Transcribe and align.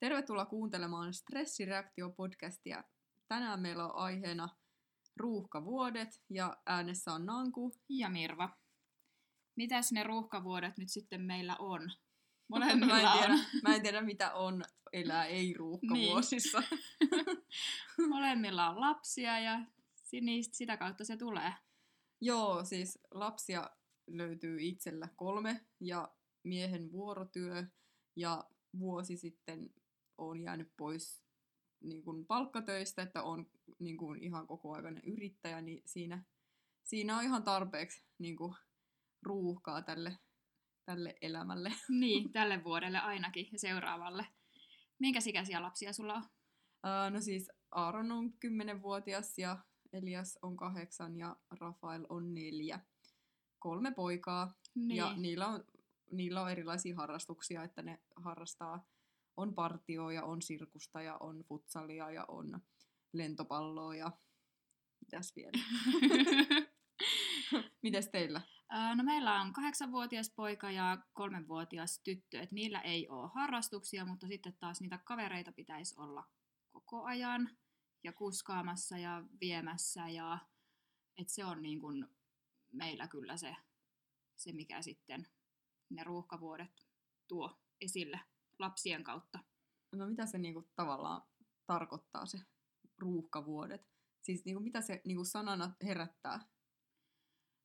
Tervetuloa 0.00 0.46
kuuntelemaan 0.46 1.12
Stressireaktio-podcastia. 1.12 2.84
Tänään 3.28 3.60
meillä 3.60 3.84
on 3.86 3.96
aiheena 3.96 4.48
ruuhkavuodet 5.16 6.22
ja 6.30 6.56
äänessä 6.66 7.12
on 7.12 7.26
Nanku. 7.26 7.72
Ja 7.88 8.08
Mirva. 8.08 8.56
Mitäs 9.56 9.92
ne 9.92 10.02
ruuhkavuodet 10.02 10.78
nyt 10.78 10.90
sitten 10.90 11.20
meillä 11.20 11.56
on? 11.58 11.80
mä, 12.50 12.58
Molemmilla 12.58 13.00
en 13.00 13.18
tiedä, 13.18 13.32
on, 13.32 13.40
mä 13.62 13.74
en 13.74 13.82
tiedä, 13.82 14.00
mitä 14.00 14.34
on 14.34 14.64
elää 14.92 15.24
ei-ruuhkavuosissa. 15.24 16.62
molemmilla 18.08 18.70
on 18.70 18.80
lapsia 18.80 19.38
ja 19.38 19.60
niistä, 20.20 20.56
sitä 20.56 20.76
kautta 20.76 21.04
se 21.04 21.16
tulee. 21.16 21.52
Joo, 22.20 22.64
siis 22.64 22.98
lapsia 23.10 23.70
löytyy 24.06 24.58
itsellä 24.60 25.08
kolme 25.16 25.66
ja 25.80 26.08
miehen 26.42 26.92
vuorotyö 26.92 27.64
ja 28.16 28.44
vuosi 28.78 29.16
sitten 29.16 29.70
on 30.18 30.40
jäänyt 30.40 30.72
pois 30.76 31.26
niin 31.80 32.02
kuin 32.02 32.26
palkkatöistä, 32.26 33.02
että 33.02 33.22
on 33.22 33.46
niin 33.78 33.96
kuin 33.96 34.22
ihan 34.22 34.46
kokoaikainen 34.46 35.04
yrittäjä, 35.04 35.60
niin 35.60 35.82
siinä, 35.86 36.24
siinä 36.84 37.16
on 37.16 37.24
ihan 37.24 37.42
tarpeeksi 37.42 38.04
niin 38.18 38.36
kuin 38.36 38.54
ruuhkaa 39.22 39.82
tälle, 39.82 40.18
tälle 40.84 41.14
elämälle. 41.20 41.72
Niin, 42.00 42.32
tälle 42.32 42.64
vuodelle 42.64 42.98
ainakin 42.98 43.48
ja 43.52 43.58
seuraavalle. 43.58 44.26
Minkä 44.98 45.20
ikäisiä 45.26 45.62
lapsia 45.62 45.92
sulla 45.92 46.14
on? 46.14 46.22
Uh, 46.22 47.12
no 47.12 47.20
siis 47.20 47.50
Aaron 47.70 48.12
on 48.12 48.32
10-vuotias 48.46 49.38
ja 49.38 49.58
Elias 49.92 50.38
on 50.42 50.56
kahdeksan 50.56 51.16
ja 51.16 51.36
Rafael 51.60 52.06
on 52.08 52.34
neljä. 52.34 52.80
Kolme 53.58 53.90
poikaa 53.90 54.54
Niin. 54.74 54.96
ja 54.96 55.16
niillä 55.16 55.46
on, 55.46 55.64
niillä 56.12 56.42
on 56.42 56.50
erilaisia 56.50 56.96
harrastuksia, 56.96 57.62
että 57.62 57.82
ne 57.82 57.98
harrastaa, 58.16 58.86
on 59.36 59.54
partioa 59.54 60.12
ja 60.12 60.24
on 60.24 60.42
sirkusta 60.42 61.02
ja 61.02 61.16
on 61.20 61.44
futsalia 61.48 62.10
ja 62.10 62.24
on 62.28 62.60
lentopalloa 63.12 63.96
ja 63.96 64.10
mitäs 65.00 65.36
vielä. 65.36 65.58
Mites 67.82 68.08
teillä? 68.08 68.40
No 68.96 69.04
meillä 69.04 69.40
on 69.40 69.52
kahdeksanvuotias 69.52 70.30
poika 70.30 70.70
ja 70.70 70.98
kolmenvuotias 71.12 72.00
tyttö, 72.04 72.40
että 72.40 72.54
niillä 72.54 72.80
ei 72.80 73.08
ole 73.08 73.30
harrastuksia, 73.34 74.04
mutta 74.04 74.26
sitten 74.26 74.56
taas 74.60 74.80
niitä 74.80 74.98
kavereita 74.98 75.52
pitäisi 75.52 75.94
olla 75.98 76.24
koko 76.72 77.04
ajan 77.04 77.50
ja 78.04 78.12
kuskaamassa 78.12 78.98
ja 78.98 79.24
viemässä 79.40 80.08
ja 80.08 80.38
et 81.16 81.28
se 81.28 81.44
on 81.44 81.62
niin 81.62 81.80
kuin 81.80 82.06
meillä 82.72 83.08
kyllä 83.08 83.36
se, 83.36 83.56
se, 84.36 84.52
mikä 84.52 84.82
sitten 84.82 85.26
ne 85.90 86.04
ruuhkavuodet 86.04 86.86
tuo 87.28 87.60
esille 87.80 88.20
lapsien 88.58 89.04
kautta. 89.04 89.38
No 89.92 90.06
mitä 90.06 90.26
se 90.26 90.38
niinku 90.38 90.70
tavallaan 90.76 91.22
tarkoittaa 91.66 92.26
se 92.26 92.38
ruuhkavuodet? 92.98 93.88
Siis 94.22 94.44
niinku, 94.44 94.62
mitä 94.62 94.80
se 94.80 95.00
niinku 95.04 95.24
sanana 95.24 95.74
herättää? 95.82 96.40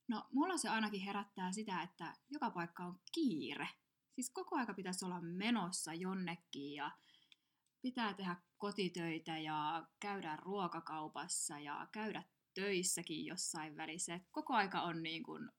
No, 0.07 0.27
mulla 0.31 0.57
se 0.57 0.69
ainakin 0.69 1.01
herättää 1.01 1.51
sitä, 1.51 1.81
että 1.81 2.13
joka 2.29 2.51
paikka 2.51 2.85
on 2.85 2.99
kiire. 3.11 3.67
Siis 4.15 4.29
koko 4.29 4.55
aika 4.55 4.73
pitäisi 4.73 5.05
olla 5.05 5.21
menossa 5.21 5.93
jonnekin 5.93 6.73
ja 6.73 6.91
pitää 7.81 8.13
tehdä 8.13 8.35
kotitöitä 8.57 9.37
ja 9.37 9.87
käydä 9.99 10.37
ruokakaupassa 10.41 11.59
ja 11.59 11.87
käydä 11.91 12.23
töissäkin 12.53 13.25
jossain 13.25 13.77
välissä. 13.77 14.13
Et 14.13 14.23
koko 14.31 14.53
aika 14.53 14.81
on 14.81 15.03
niin 15.03 15.23
kuin 15.23 15.49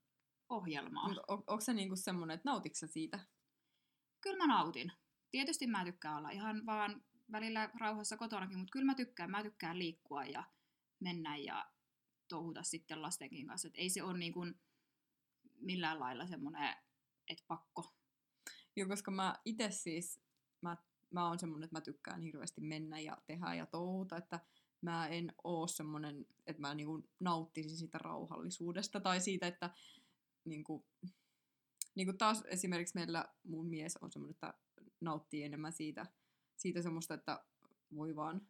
ohjelmaa. 0.49 1.09
Mut 1.09 1.19
on, 1.29 1.39
onko 1.47 1.61
se 1.61 1.73
niinku 1.75 1.97
semmoinen, 1.97 2.35
että 2.35 2.49
nautitko 2.49 2.87
siitä? 2.87 3.21
Kyllä 4.21 4.37
mä 4.37 4.47
nautin. 4.47 4.93
Tietysti 5.33 5.67
mä 5.67 5.85
tykkään 5.85 6.17
olla 6.17 6.31
ihan 6.31 6.67
vaan 6.67 7.05
välillä 7.33 7.71
rauhassa 7.81 8.17
kotonakin, 8.17 8.59
mutta 8.59 8.73
kyllä 8.73 8.87
mä 8.87 8.95
tykkään. 8.95 9.31
Mä 9.31 9.43
tykkään 9.43 9.79
liikkua 9.79 10.25
ja 10.25 10.45
mennä 11.01 11.37
ja 11.37 11.71
touhuta 12.29 12.63
sitten 12.63 13.03
lastenkin 13.03 13.47
kanssa. 13.47 13.69
Et 13.69 13.75
ei 13.77 13.91
se 13.91 14.03
ole 14.03 14.19
niin 14.19 14.33
kuin 14.33 14.61
millään 15.61 16.01
lailla 16.01 16.27
semmoinen, 16.27 16.77
että 17.29 17.45
pakko. 17.49 17.95
Joo, 18.77 18.89
koska 18.89 19.11
mä 19.11 19.39
itse 19.45 19.71
siis, 19.71 20.21
mä, 20.61 20.77
mä 21.11 21.29
oon 21.29 21.39
semmonen, 21.39 21.65
että 21.65 21.77
mä 21.77 21.81
tykkään 21.81 22.23
hirveästi 22.23 22.61
mennä 22.61 23.01
ja 23.01 23.19
tehdä 23.27 23.55
ja 23.55 23.67
touhuta, 23.67 24.17
että 24.17 24.41
mä 24.81 25.09
en 25.09 25.33
oo 25.45 25.67
semmonen, 25.67 26.27
että 26.47 26.61
mä 26.61 26.75
niinku 26.75 27.09
nauttisin 27.21 27.77
siitä 27.77 27.99
rauhallisuudesta 27.99 29.01
tai 29.01 29.21
siitä, 29.21 29.47
että 29.47 29.71
niinku, 30.45 30.87
niinku 31.95 32.13
taas 32.13 32.43
esimerkiksi 32.47 32.95
meillä 32.95 33.25
mun 33.45 33.67
mies 33.67 33.97
on 33.97 34.13
semmonen, 34.13 34.35
että 34.35 34.55
nauttii 35.03 35.43
enemmän 35.43 35.73
siitä, 35.73 36.07
siitä 36.57 36.83
semmoista, 36.83 37.15
että 37.15 37.45
voi 37.95 38.17
vaan 38.17 38.41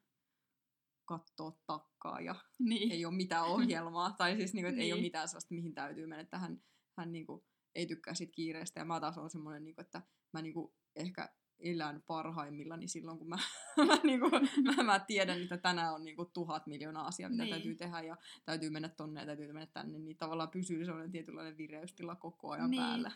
katsoa 1.04 1.58
takkaa 1.66 2.20
ja 2.20 2.34
Niin. 2.58 2.92
ei 2.92 3.04
ole 3.04 3.14
mitään 3.14 3.44
ohjelmaa, 3.44 4.10
tai 4.18 4.36
siis 4.36 4.54
niinku, 4.54 4.68
että 4.68 4.80
ei 4.82 4.92
ole 4.92 5.00
Niin. 5.00 5.06
mitään 5.06 5.28
sellaista, 5.28 5.54
mihin 5.54 5.74
täytyy 5.74 6.06
mennä, 6.06 6.22
että 6.22 6.38
hän, 6.38 6.62
hän 6.96 7.12
niinku, 7.12 7.46
ei 7.74 7.86
tykkää 7.86 8.14
siitä 8.14 8.32
kiireestä, 8.32 8.80
ja 8.80 8.84
mä 8.84 9.00
taas 9.00 9.18
on 9.18 9.30
semmoinen, 9.30 9.64
niinku, 9.64 9.80
että 9.80 10.02
mä 10.32 10.42
niinku, 10.42 10.74
ehkä 10.96 11.28
elän 11.58 12.02
parhaimmillani 12.06 12.88
silloin, 12.88 13.18
kun 13.18 13.28
mä, 13.28 13.36
mä, 13.86 13.98
niinku, 14.02 14.30
mä, 14.76 14.82
mä 14.82 14.98
tiedän, 14.98 15.42
että 15.42 15.56
tänään 15.56 15.94
on 15.94 16.04
niinku, 16.04 16.24
tuhat 16.24 16.66
miljoonaa 16.66 17.06
asiaa, 17.06 17.30
mitä 17.30 17.42
Niin. 17.42 17.50
täytyy 17.54 17.74
tehdä, 17.74 18.00
ja 18.00 18.16
täytyy 18.44 18.70
mennä 18.70 18.88
tonne 18.88 19.20
ja 19.20 19.26
täytyy 19.26 19.46
mennä 19.46 19.66
tänne, 19.66 19.98
niin 19.98 20.16
tavallaan 20.16 20.50
pysyy 20.50 20.84
sellainen 20.84 21.10
tietynlainen 21.12 21.56
vireystila 21.56 22.16
koko 22.16 22.50
ajan 22.50 22.70
Niin. 22.70 22.82
päällä. 22.82 23.12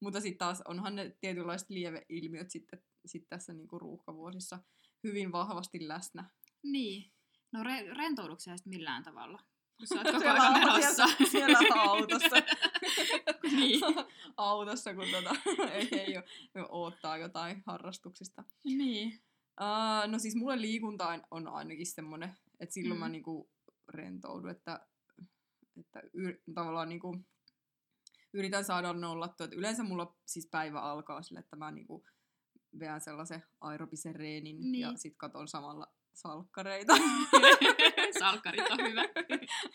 Mutta 0.00 0.20
sitten 0.20 0.38
taas 0.38 0.62
onhan 0.64 0.96
ne 0.96 1.16
tietynlaiset 1.20 1.70
lieveilmiöt 1.70 2.50
sitten 2.50 2.82
sit 3.06 3.28
tässä 3.28 3.52
niinku, 3.52 3.78
ruuhkavuosissa 3.78 4.58
hyvin 5.04 5.32
vahvasti 5.32 5.88
läsnä. 5.88 6.30
Niin. 6.62 7.12
No 7.52 7.62
re- 7.62 7.96
rentoudutko 7.96 8.40
sä 8.40 8.56
sitten 8.56 8.70
millään 8.70 9.02
tavalla? 9.02 9.38
Kun 9.78 9.86
sä 9.86 9.94
oot 9.94 10.04
koko 10.12 10.18
Siellä 10.18 10.40
ajan 10.42 10.54
au- 10.54 10.58
menossa. 10.58 11.06
Siellä, 11.30 11.58
siellä 11.58 11.82
autossa. 11.82 12.36
Niin. 13.56 13.80
autossa, 14.36 14.94
kun 14.94 15.06
tota, 15.12 15.36
ei, 15.72 15.88
ei 15.92 16.16
ole, 16.16 16.66
oottaa 16.68 17.18
jotain 17.18 17.62
harrastuksista. 17.66 18.44
niin. 18.64 19.20
Uh, 19.60 20.10
no 20.10 20.18
siis 20.18 20.34
mulle 20.36 20.60
liikunta 20.60 21.20
on- 21.30 21.48
ainakin 21.48 21.86
semmoinen, 21.86 22.36
että 22.60 22.72
silloin 22.72 22.98
mm. 22.98 23.00
mä 23.00 23.08
niinku 23.08 23.50
rentoudun, 23.88 24.50
että, 24.50 24.86
että 25.76 26.02
yr, 26.14 26.38
tavallaan 26.54 26.88
niinku 26.88 27.24
yritän 28.34 28.64
saada 28.64 28.92
nollattua. 28.92 29.46
Et 29.46 29.52
yleensä 29.52 29.82
mulla 29.82 30.16
siis 30.26 30.48
päivä 30.50 30.80
alkaa 30.80 31.22
sille, 31.22 31.40
että 31.40 31.56
mä 31.56 31.70
niinku 31.70 32.04
veän 32.78 33.00
sellaisen 33.00 33.42
aerobisen 33.60 34.14
reenin 34.14 34.72
niin. 34.72 34.80
ja 34.80 34.92
sit 34.96 35.14
katon 35.16 35.48
samalla 35.48 35.86
salkkareita. 36.14 36.92
Salkkarit 38.18 38.70
on 38.70 38.78
hyvä. 38.78 39.02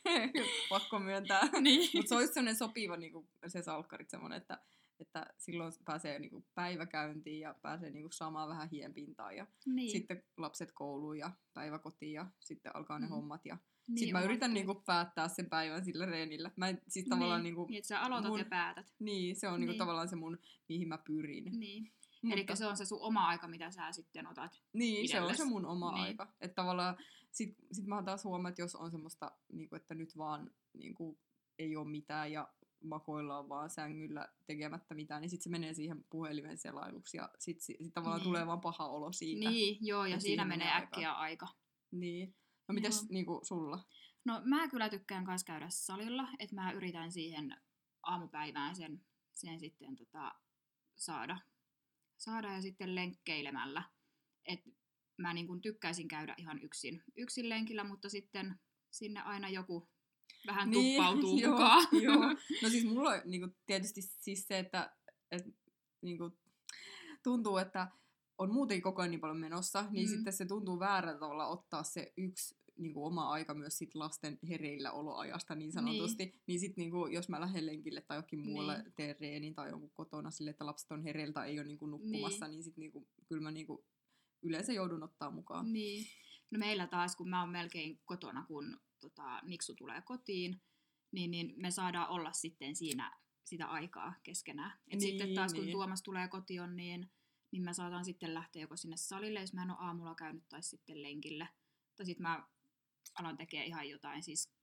Pakko 0.69 1.00
myöntää. 1.00 1.41
niin. 1.62 1.90
Mutta 1.94 2.09
se 2.09 2.16
olisi 2.16 2.34
sellainen 2.34 2.56
sopiva 2.58 2.97
niinku, 2.97 3.30
se 3.47 3.62
salkkarit 3.62 4.09
semmoinen, 4.09 4.38
että, 4.38 4.58
että 5.00 5.25
silloin 5.38 5.74
pääsee 5.85 6.20
niinku, 6.20 6.46
päiväkäyntiin 6.56 7.40
ja 7.40 7.56
pääsee 7.62 7.90
niinku, 7.90 8.12
saamaan 8.12 8.50
vähän 8.50 8.70
hienpintaa 8.70 9.31
ja 9.31 9.47
niin. 9.66 9.91
sitten 9.91 10.24
lapset 10.38 10.72
kouluun 10.72 11.18
ja 11.18 11.31
päiväkotiin 11.53 12.14
ja 12.14 12.25
sitten 12.40 12.75
alkaa 12.75 13.00
ne 13.00 13.06
Mm. 13.06 13.09
hommat 13.09 13.46
ja 13.46 13.58
niin, 13.88 13.98
sitten 14.00 14.14
mä 14.14 14.22
yritän 14.26 14.54
niinku, 14.54 14.76
päättää 14.76 15.28
sen 15.28 15.50
päivän 15.50 15.86
sillä 15.86 16.06
reenillä. 16.06 16.52
Mä 16.56 16.68
en, 16.70 16.82
siis 16.88 17.06
tavallaan 17.10 17.44
niin. 17.44 17.52
niinku, 17.56 17.66
niin, 17.70 17.78
että 17.78 17.88
sä 17.88 18.00
aloitat 18.02 18.30
mun- 18.32 18.40
ja 18.40 18.46
päätät. 18.46 18.94
niin, 19.00 19.36
se 19.36 19.48
on 19.48 19.60
niinku, 19.60 19.72
Niin. 19.72 19.80
tavallaan 19.80 20.10
se 20.10 20.16
mun, 20.16 20.40
mihin 20.70 20.88
mä 20.88 20.98
pyrin. 20.98 21.60
Niin. 21.60 21.92
Mutta, 22.22 22.34
Eli 22.40 22.46
se 22.58 22.66
on 22.66 22.78
se 22.78 22.86
sun 22.86 23.02
oma 23.02 23.28
aika, 23.28 23.48
mitä 23.48 23.72
sä 23.72 23.92
sitten 23.92 24.28
otat. 24.28 24.62
niin, 24.74 25.10
se 25.10 25.22
on 25.22 25.38
se 25.38 25.46
mun 25.46 25.66
oma 25.66 25.92
Niin. 25.92 26.04
aika. 26.04 26.34
Että 26.42 26.56
tavallaan 26.56 26.98
sit, 27.32 27.56
sit 27.72 27.86
mä 27.86 28.04
taas 28.04 28.24
huomaan, 28.24 28.50
että 28.50 28.62
jos 28.62 28.76
on 28.76 28.92
semmoista, 28.92 29.32
niinku, 29.54 29.76
että 29.76 29.96
nyt 29.96 30.18
vaan 30.18 30.52
niinku, 30.74 31.20
ei 31.60 31.76
ole 31.76 31.88
mitään 31.88 32.32
ja 32.32 32.50
makoillaan 32.84 33.50
vaan 33.50 33.70
sängyllä 33.70 34.28
tekemättä 34.46 34.96
mitään, 34.96 35.22
niin 35.22 35.30
sitten 35.30 35.44
se 35.44 35.50
menee 35.50 35.74
siihen 35.74 36.06
puhelimen 36.10 36.58
selailuksi 36.58 37.18
ja 37.18 37.30
sitten 37.40 37.64
sit 37.66 37.94
tavallaan 37.94 38.20
Niin. 38.20 38.24
tulee 38.28 38.48
vaan 38.48 38.62
paha 38.62 38.88
olo 38.88 39.12
siitä. 39.12 39.50
Niin, 39.50 39.78
joo, 39.82 40.06
ja 40.06 40.16
Et 40.16 40.22
siinä 40.22 40.46
menee 40.46 40.68
menee 40.68 40.84
äkkiä 40.84 41.12
aika. 41.12 41.47
Niin. 41.91 42.36
No 42.68 42.74
mites 42.74 43.02
Joo. 43.02 43.08
niinku 43.10 43.42
sulla? 43.44 43.80
No 44.26 44.42
mä 44.46 44.68
kyllä 44.68 44.90
tykkään 44.90 45.26
myös 45.26 45.44
käydä 45.44 45.66
salilla, 45.70 46.28
että 46.40 46.56
mä 46.56 46.72
yritän 46.72 47.12
siihen 47.12 47.58
aamupäivään 48.04 48.76
sen, 48.76 49.06
sen 49.34 49.60
sitten 49.60 49.96
tota, 49.96 50.32
saada. 50.96 51.38
saada 52.18 52.54
ja 52.54 52.62
sitten 52.62 52.96
lenkkeilemällä. 52.96 53.84
Et 54.46 54.60
mä 55.18 55.34
niin 55.34 55.48
kun 55.48 55.62
tykkäisin 55.62 56.08
käydä 56.08 56.36
ihan 56.38 56.64
yksin, 56.64 57.04
yksin 57.16 57.50
lenkillä, 57.50 57.84
mutta 57.84 58.10
sitten 58.10 58.60
sinne 58.92 59.22
aina 59.22 59.50
joku 59.50 59.90
vähän 60.48 60.70
Niin, 60.70 60.96
tuppautuu 61.04 61.40
joo, 61.40 61.52
mukaan. 61.52 61.88
joo. 62.04 62.22
No 62.62 62.70
siis 62.70 62.86
mulla 62.86 63.10
on 63.10 63.22
niinku, 63.26 63.56
tietysti 63.66 64.02
siis 64.02 64.48
se, 64.48 64.60
että 64.60 64.96
et, 65.32 65.44
niinku, 66.02 66.38
tuntuu, 67.24 67.58
että 67.58 67.88
on 68.43 68.53
muutenkin 68.53 68.81
koko 68.84 69.01
ajan 69.01 69.11
niin 69.11 69.22
paljon 69.22 69.37
menossa, 69.40 69.85
niin 69.91 70.09
Mm. 70.09 70.13
sitten 70.16 70.34
se 70.34 70.45
tuntuu 70.45 70.79
väärältä 70.79 71.19
tavalla 71.19 71.47
ottaa 71.47 71.84
se 71.84 72.13
yksi 72.17 72.55
niin 72.78 72.93
kuin 72.93 73.05
oma 73.05 73.29
aika 73.29 73.53
myös 73.53 73.78
sit 73.78 73.95
lasten 73.95 74.40
hereillä 74.49 74.91
oloajasta 74.91 75.55
niin 75.55 75.72
sanotusti, 75.72 76.25
niin, 76.25 76.41
niin 76.47 76.59
sitten 76.59 76.81
niin 76.91 77.13
jos 77.13 77.29
mä 77.29 77.41
lähden 77.41 77.66
lenkille 77.66 78.01
tai 78.01 78.17
jokin 78.17 78.40
muualle 78.40 78.73
Niin. 78.73 78.84
niin. 78.84 78.93
teen 78.95 79.16
reenin 79.19 79.55
tai 79.55 79.69
jonkun 79.69 79.91
kotona 79.93 80.31
sille, 80.31 80.49
että 80.51 80.66
lapset 80.66 80.91
on 80.91 81.03
hereillä 81.03 81.34
tai 81.34 81.49
ei 81.49 81.59
ole 81.59 81.67
niin 81.67 81.78
kuin 81.78 81.91
nukkumassa, 81.91 82.47
niin, 82.47 82.51
niin 82.55 82.63
sitten 82.63 82.81
niin 82.81 82.91
kuin, 82.91 83.07
kyllä 83.28 83.41
mä 83.41 83.51
niin 83.51 83.67
kuin 83.67 83.79
yleensä 84.41 84.73
joudun 84.73 85.03
ottaa 85.03 85.31
mukaan. 85.31 85.73
Niin. 85.73 86.05
No 86.51 86.59
meillä 86.59 86.87
taas, 86.87 87.16
kun 87.16 87.29
mä 87.29 87.41
oon 87.41 87.49
melkein 87.49 87.99
kotona, 88.05 88.45
kun 88.47 88.79
tota, 88.99 89.40
Niksu 89.43 89.75
tulee 89.75 90.01
kotiin, 90.01 90.61
niin, 91.11 91.31
niin 91.31 91.53
me 91.57 91.72
saadaan 91.72 92.09
olla 92.09 92.31
sitten 92.31 92.75
siinä 92.75 93.19
sitä 93.43 93.66
aikaa 93.67 94.13
keskenään. 94.23 94.72
Et 94.72 94.87
niin, 94.87 95.01
sitten 95.01 95.35
taas 95.35 95.53
kun 95.53 95.63
niin. 95.63 95.72
Tuomas 95.72 96.01
tulee 96.03 96.28
kotiin, 96.28 96.75
niin, 96.75 97.11
niin 97.53 97.64
mä 97.64 97.73
saatan 97.73 98.05
sitten 98.05 98.34
lähteä 98.34 98.61
joko 98.61 98.76
sinne 98.76 98.97
salille, 98.97 99.40
jos 99.40 99.53
mä 99.53 99.64
en 99.64 99.70
ole 99.70 99.78
aamulla 99.82 100.16
käynyt, 100.16 100.44
tai 100.50 100.64
sitten 100.64 101.03
lenkille. 101.03 101.50
Tai 101.96 102.05
sitten 102.05 102.22
mä 102.22 102.47
alan 103.20 103.38
tekemään 103.38 103.67
ihan 103.67 103.90
jotain 103.90 104.23
siis 104.23 104.53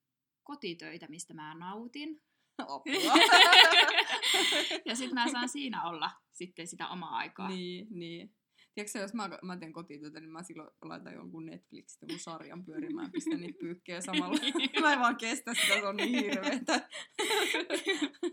kotitöitä, 0.43 1.07
mistä 1.09 1.35
mä 1.35 1.55
nautin. 1.55 2.23
ja 4.87 4.97
sitten 4.97 5.15
mä 5.15 5.33
saan 5.33 5.49
siinä 5.49 5.89
olla 5.89 6.11
sitten 6.33 6.67
sitä 6.67 6.89
omaa 6.89 7.17
aikaa. 7.17 7.49
Niin, 7.49 7.87
niin. 7.91 8.35
Tiedätkö 8.75 8.99
jos 8.99 9.15
mä, 9.15 9.31
mä 9.43 9.57
teen 9.57 9.73
kotityötä, 9.73 10.21
niin 10.21 10.31
mä 10.31 10.43
silloin 10.43 10.71
laitan 10.83 11.15
jonkun 11.15 11.47
Netflixistä 11.47 12.07
jonkun 12.07 12.19
sarjan 12.19 12.65
pyörimään 12.65 13.07
ja 13.07 13.11
pistän 13.11 13.41
niitä 13.41 13.59
pyykkejä 13.61 14.01
samalla. 14.01 14.39
mä 14.81 14.93
en 14.93 15.01
vaan 15.01 15.17
kestä 15.17 15.55
sitä, 15.55 15.75
se 15.75 15.87
on 15.87 15.97
niin 15.97 16.25
hirveetä. 16.25 16.89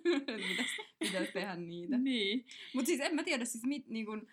pitäisi, 0.04 0.76
pitäisi 1.00 1.32
tehdä 1.32 1.56
niitä. 1.56 1.98
Niin. 1.98 2.46
Mutta 2.74 2.88
siis 2.88 3.00
en 3.00 3.16
mä 3.16 3.24
tiedä, 3.24 3.46
siis 3.46 3.64
mit, 3.64 3.88
niin 3.88 4.06
kun, 4.06 4.28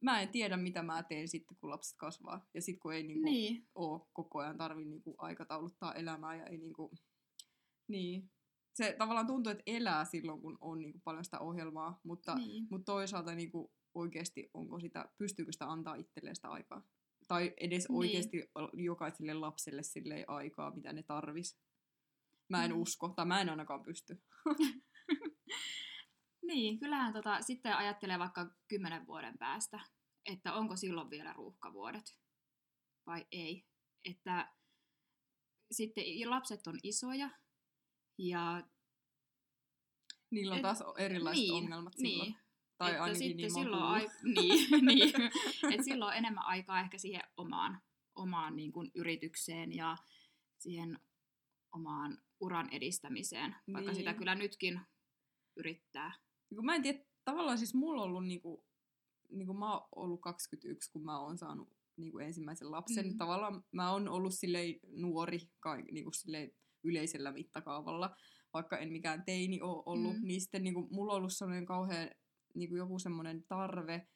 mä 0.00 0.20
en 0.20 0.28
tiedä, 0.28 0.56
mitä 0.56 0.82
mä 0.82 1.02
teen 1.02 1.28
sitten, 1.28 1.56
kun 1.60 1.70
lapset 1.70 1.96
kasvaa. 1.98 2.46
Ja 2.54 2.62
sitten 2.62 2.80
kun 2.80 2.94
ei 2.94 3.02
niin 3.02 3.22
kun, 3.22 3.24
niin. 3.24 3.68
ole 3.74 4.00
koko 4.12 4.38
ajan 4.38 4.58
tarvi 4.58 4.84
niin 4.84 5.02
kun, 5.02 5.14
aikatauluttaa 5.18 5.94
elämää 5.94 6.36
ja 6.36 6.46
ei 6.46 6.58
niin 6.58 6.72
kun, 6.72 6.90
niin. 7.88 8.30
Se 8.74 8.94
tavallaan 8.98 9.26
tuntuu, 9.26 9.50
että 9.50 9.62
elää 9.66 10.04
silloin, 10.04 10.40
kun 10.40 10.58
on 10.60 10.78
niin 10.78 10.92
kun, 10.92 11.00
paljon 11.04 11.24
sitä 11.24 11.38
ohjelmaa, 11.38 12.00
mutta, 12.04 12.34
niin. 12.34 12.66
mutta 12.70 12.92
toisaalta 12.92 13.34
niin 13.34 13.50
kun, 13.50 13.70
oikeasti 13.94 14.50
onko 14.54 14.80
sitä, 14.80 15.08
pystyykö 15.18 15.52
sitä 15.52 15.66
antaa 15.66 15.94
itselleen 15.94 16.36
sitä 16.36 16.48
aikaa. 16.48 16.82
Tai 17.28 17.54
edes 17.56 17.88
niin. 17.88 17.98
oikeasti 17.98 18.50
jokaiselle 18.72 19.34
lapselle 19.34 19.82
sille 19.82 20.24
aikaa, 20.28 20.74
mitä 20.74 20.92
ne 20.92 21.02
tarvis. 21.02 21.58
Mä 22.48 22.64
en 22.64 22.70
mm. 22.70 22.80
usko, 22.80 23.08
tai 23.08 23.26
mä 23.26 23.40
en 23.40 23.48
ainakaan 23.48 23.82
pysty. 23.82 24.22
niin, 26.50 26.78
kyllähän 26.78 27.12
tota, 27.12 27.42
sitten 27.42 27.76
ajattelee 27.76 28.18
vaikka 28.18 28.50
kymmenen 28.68 29.06
vuoden 29.06 29.38
päästä, 29.38 29.80
että 30.26 30.54
onko 30.54 30.76
silloin 30.76 31.10
vielä 31.10 31.32
ruuhkavuodet 31.32 32.18
vai 33.06 33.26
ei. 33.32 33.66
Että 34.04 34.54
sitten 35.70 36.04
lapset 36.30 36.66
on 36.66 36.78
isoja 36.82 37.30
ja... 38.18 38.62
Niillä 40.30 40.54
on 40.54 40.62
taas 40.62 40.82
erilaiset 40.98 41.42
niin, 41.42 41.54
ongelmat 41.54 41.92
silloin. 41.96 42.32
Niin, 42.32 42.40
tai 42.78 42.90
että 42.90 43.02
ainakin 43.02 43.18
sitten 43.18 43.36
niin 43.36 43.54
silloin, 43.54 43.82
ai- 43.82 44.08
niin, 44.22 44.70
niin, 44.86 45.14
että 45.72 45.84
silloin 45.84 46.08
on 46.08 46.18
enemmän 46.18 46.44
aikaa 46.44 46.80
ehkä 46.80 46.98
siihen 46.98 47.22
omaan, 47.36 47.82
omaan 48.14 48.56
niin 48.56 48.72
kuin 48.72 48.90
yritykseen 48.94 49.72
ja 49.72 49.96
siihen 50.58 50.98
omaan 51.72 52.18
uran 52.40 52.68
edistämiseen, 52.70 53.56
vaikka 53.72 53.90
niin. 53.90 53.96
sitä 53.96 54.14
kyllä 54.14 54.34
nytkin 54.34 54.80
yrittää. 55.56 56.12
Kun 56.54 56.64
mä 56.64 56.74
en 56.74 56.82
tiedä, 56.82 56.98
tavallaan 57.24 57.58
siis 57.58 57.74
mulla 57.74 58.02
on 58.02 58.08
ollut 58.08 58.26
niinku, 58.26 58.64
niinku 59.30 59.54
mä 59.54 59.72
oon 59.72 59.88
ollut 59.96 60.20
21, 60.20 60.92
kun 60.92 61.04
mä 61.04 61.20
oon 61.20 61.38
saanut 61.38 61.68
niinku 61.96 62.18
ensimmäisen 62.18 62.70
lapsen. 62.70 63.06
Mm. 63.06 63.16
Tavallaan 63.16 63.64
mä 63.72 63.92
oon 63.92 64.08
ollut 64.08 64.34
silleen 64.34 64.74
nuori 64.88 65.38
kai, 65.60 65.82
niinku 65.82 66.12
silleen 66.12 66.52
yleisellä 66.82 67.32
mittakaavalla, 67.32 68.16
vaikka 68.52 68.78
en 68.78 68.92
mikään 68.92 69.24
teini 69.24 69.60
ole 69.60 69.82
ollut, 69.86 70.16
mm. 70.16 70.26
niin 70.26 70.40
sitten 70.40 70.64
niinku, 70.64 70.88
mulla 70.90 71.12
on 71.12 71.16
ollut 71.16 71.32
sellainen 71.32 71.66
kauhean 71.66 72.10
niin 72.54 72.68
kuin 72.68 72.78
joku 72.78 72.98
semmoinen 72.98 73.44
tarve 73.48 74.08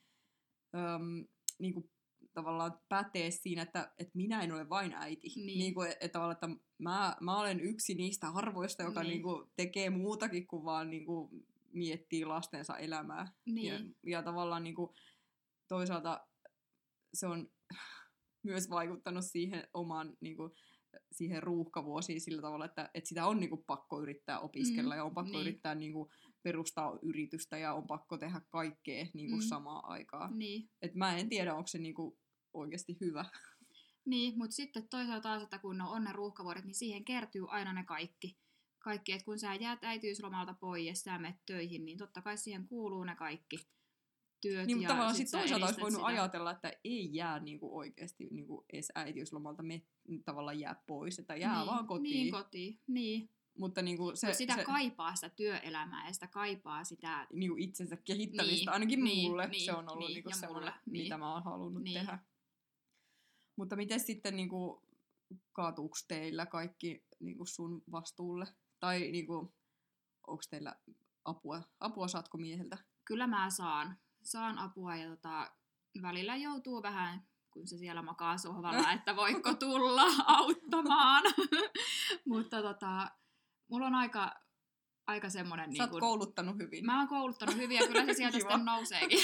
öm, 0.75 1.27
niin 1.59 1.75
kuin 1.75 1.91
tavallaan 2.35 2.81
pätee 2.89 3.31
siinä, 3.31 3.63
että, 3.63 3.93
että 3.99 4.13
minä 4.15 4.43
en 4.43 4.53
ole 4.53 4.69
vain 4.69 4.95
äiti. 4.95 5.33
Niin. 5.37 5.59
Niin 5.59 5.75
kuin, 5.75 5.91
että, 5.91 6.09
tavallaan, 6.09 6.35
että 6.35 6.49
mä, 6.79 7.17
mä 7.21 7.41
olen 7.41 7.61
yksi 7.61 7.95
niistä 7.95 8.31
harvoista, 8.31 8.83
joka 8.83 9.03
niin. 9.03 9.11
Niin 9.11 9.23
kuin, 9.23 9.49
tekee 9.57 9.91
muutakin 9.91 10.47
kuin 10.47 10.65
vaan 10.65 10.91
niin 10.91 11.07
kuin, 11.07 11.47
miettii 11.75 12.25
lastensa 12.25 12.79
elämää. 12.79 13.33
Niin. 13.47 13.67
Ja, 13.67 13.81
ja 14.07 14.23
tavallaan 14.23 14.65
niin 14.65 14.75
kuin, 14.75 14.91
toisaalta 15.69 16.27
se 17.15 17.27
on 17.27 17.49
myös 18.47 18.71
vaikuttanut 18.71 19.25
siihen 19.25 19.69
omaan 19.75 20.17
niin 20.21 20.37
kuin, 20.37 20.53
siihen 21.13 21.43
ruuhkavuosiin 21.43 22.21
sillä 22.21 22.43
tavalla, 22.43 22.65
että, 22.65 22.91
että 22.95 23.09
sitä 23.09 23.27
on 23.27 23.41
niin 23.41 23.51
kuin, 23.51 23.65
pakko 23.67 24.03
yrittää 24.03 24.41
opiskella 24.41 24.95
mm, 24.95 24.99
ja 24.99 25.05
on 25.05 25.15
pakko 25.15 25.33
niin. 25.33 25.41
yrittää 25.41 25.75
niin 25.75 25.93
kuin, 25.93 26.11
perustaa 26.43 26.99
yritystä 27.03 27.59
ja 27.59 27.75
on 27.75 27.87
pakko 27.87 28.19
tehdä 28.19 28.41
kaikkea 28.49 29.07
niin 29.15 29.31
kuin 29.31 29.43
mm. 29.43 29.49
samaan 29.49 29.85
aikaan. 29.85 30.39
Niin. 30.39 30.71
Et 30.83 30.95
mä 30.95 31.17
en 31.17 31.29
tiedä, 31.29 31.55
onko 31.55 31.67
se 31.67 31.79
niin 31.79 31.95
kuin 31.95 32.19
oikeasti 32.55 32.97
hyvä. 33.01 33.25
Niin, 34.07 34.39
mutta 34.39 34.57
sitten 34.57 34.89
toisaalta 34.89 35.23
taas, 35.23 35.43
että 35.43 35.59
kun 35.59 35.81
on 35.81 36.05
ne 36.05 36.13
ruuhkavuodet, 36.13 36.65
niin 36.65 36.75
siihen 36.75 37.05
kertyy 37.05 37.43
aina 37.49 37.73
ne 37.73 37.85
kaikki. 37.85 38.39
Kaikki, 38.85 39.13
että 39.13 39.25
kun 39.25 39.39
sä 39.39 39.55
jäät 39.55 39.85
äitiyslomalta 39.85 40.55
pois 40.61 40.87
ja 40.87 40.95
sä 40.95 41.19
menet 41.19 41.47
töihin, 41.47 41.85
niin 41.85 41.99
totta 41.99 42.23
kai 42.23 42.39
siihen 42.39 42.67
kuuluu 42.67 43.05
ne 43.05 43.17
kaikki 43.17 43.57
työt. 44.41 44.67
Niin, 44.67 44.83
ja 44.83 44.89
tavallaan 44.89 45.15
sit 45.15 45.31
toisaalta 45.31 45.67
olisi 45.67 45.81
voinut 45.81 46.01
sitä. 46.01 46.07
ajatella, 46.07 46.51
että 46.51 46.73
ei 46.85 47.15
jää 47.15 47.39
niinku 47.39 47.79
oikeasti 47.79 48.29
niinku 48.31 48.65
edes 48.73 48.93
äitiyslomalta 48.95 49.63
me 49.63 49.83
tavallaan 50.25 50.61
jää 50.61 50.83
pois, 50.87 51.19
että 51.19 51.37
jää 51.37 51.57
niin, 51.59 51.67
vaan 51.67 51.87
kotiin. 51.87 52.13
Niin, 52.13 52.31
kotiin, 52.31 52.81
niin. 52.87 53.31
Mutta 53.59 53.83
niin 53.83 53.97
kuin 53.97 54.17
se, 54.17 54.27
no 54.27 54.35
sitä 54.35 54.55
se, 54.55 54.65
kaipaa 54.65 55.15
sitä 55.15 55.29
työelämää 55.29 56.07
ja 56.07 56.13
sitä 56.13 56.27
kaipaa 56.27 56.85
sitä... 56.85 57.27
Niin 57.33 57.51
kuin 57.51 57.63
itsensä 57.63 57.97
kehittämistä, 57.97 58.57
niin, 58.57 58.69
ainakin 58.69 59.05
niin, 59.05 59.31
mulle 59.31 59.47
niin, 59.47 59.65
se 59.65 59.73
on 59.73 59.93
ollut 59.93 60.09
niin, 60.09 60.15
niin 60.15 60.25
kuin 60.25 60.35
semmoinen, 60.35 60.73
niin. 60.87 61.05
mitä 61.05 61.19
mä 61.19 61.33
oon 61.33 61.45
halunnut 61.45 61.83
niin. 61.83 61.95
tehdä. 61.95 62.19
Mutta 63.57 63.77
miten 63.77 64.01
sitten 64.01 64.37
niin 64.37 64.49
kuin, 64.49 64.81
kaatuuko 65.53 65.97
teillä 66.09 66.47
kaikki 66.47 67.05
niin 67.21 67.37
kuin 67.37 67.47
sun 67.47 67.83
vastuulle? 67.91 68.47
Tai 68.85 69.01
niin 69.01 69.27
kuin, 69.27 69.55
onko 70.27 70.43
teillä 70.51 70.77
apua? 71.25 71.63
Apua 71.81 72.09
saatko 72.09 72.39
mieheltä? 72.39 72.79
Kyllä 73.05 73.27
mä 73.27 73.51
saan. 73.51 73.99
Saan 74.23 74.59
apua 74.59 74.97
ja 74.97 75.09
tota, 75.09 75.51
välillä 76.03 76.37
joutuu 76.37 76.83
vähän 76.83 77.27
kun 77.51 77.69
se 77.69 77.79
siellä 77.79 78.03
makaa 78.03 78.39
sohvalla, 78.39 78.93
että 78.93 79.17
voiko 79.17 79.55
tulla 79.55 80.03
auttamaan. 80.39 81.23
Mutta 82.29 82.63
tota, 82.63 83.11
mulla 83.71 83.87
on 83.87 83.95
aika, 83.95 84.33
aika 85.07 85.31
semmoinen... 85.31 85.77
Sä 85.77 85.83
niin 85.83 85.91
kun, 85.91 86.01
kouluttanut 86.01 86.57
hyvin. 86.59 86.87
Mä 86.87 86.99
oon 86.99 87.09
kouluttanut 87.09 87.57
hyvin 87.57 87.77
ja 87.77 87.87
kyllä 87.87 88.07
se 88.07 88.15
sieltä 88.15 88.39
sitten 88.41 88.65
nouseekin, 88.65 89.19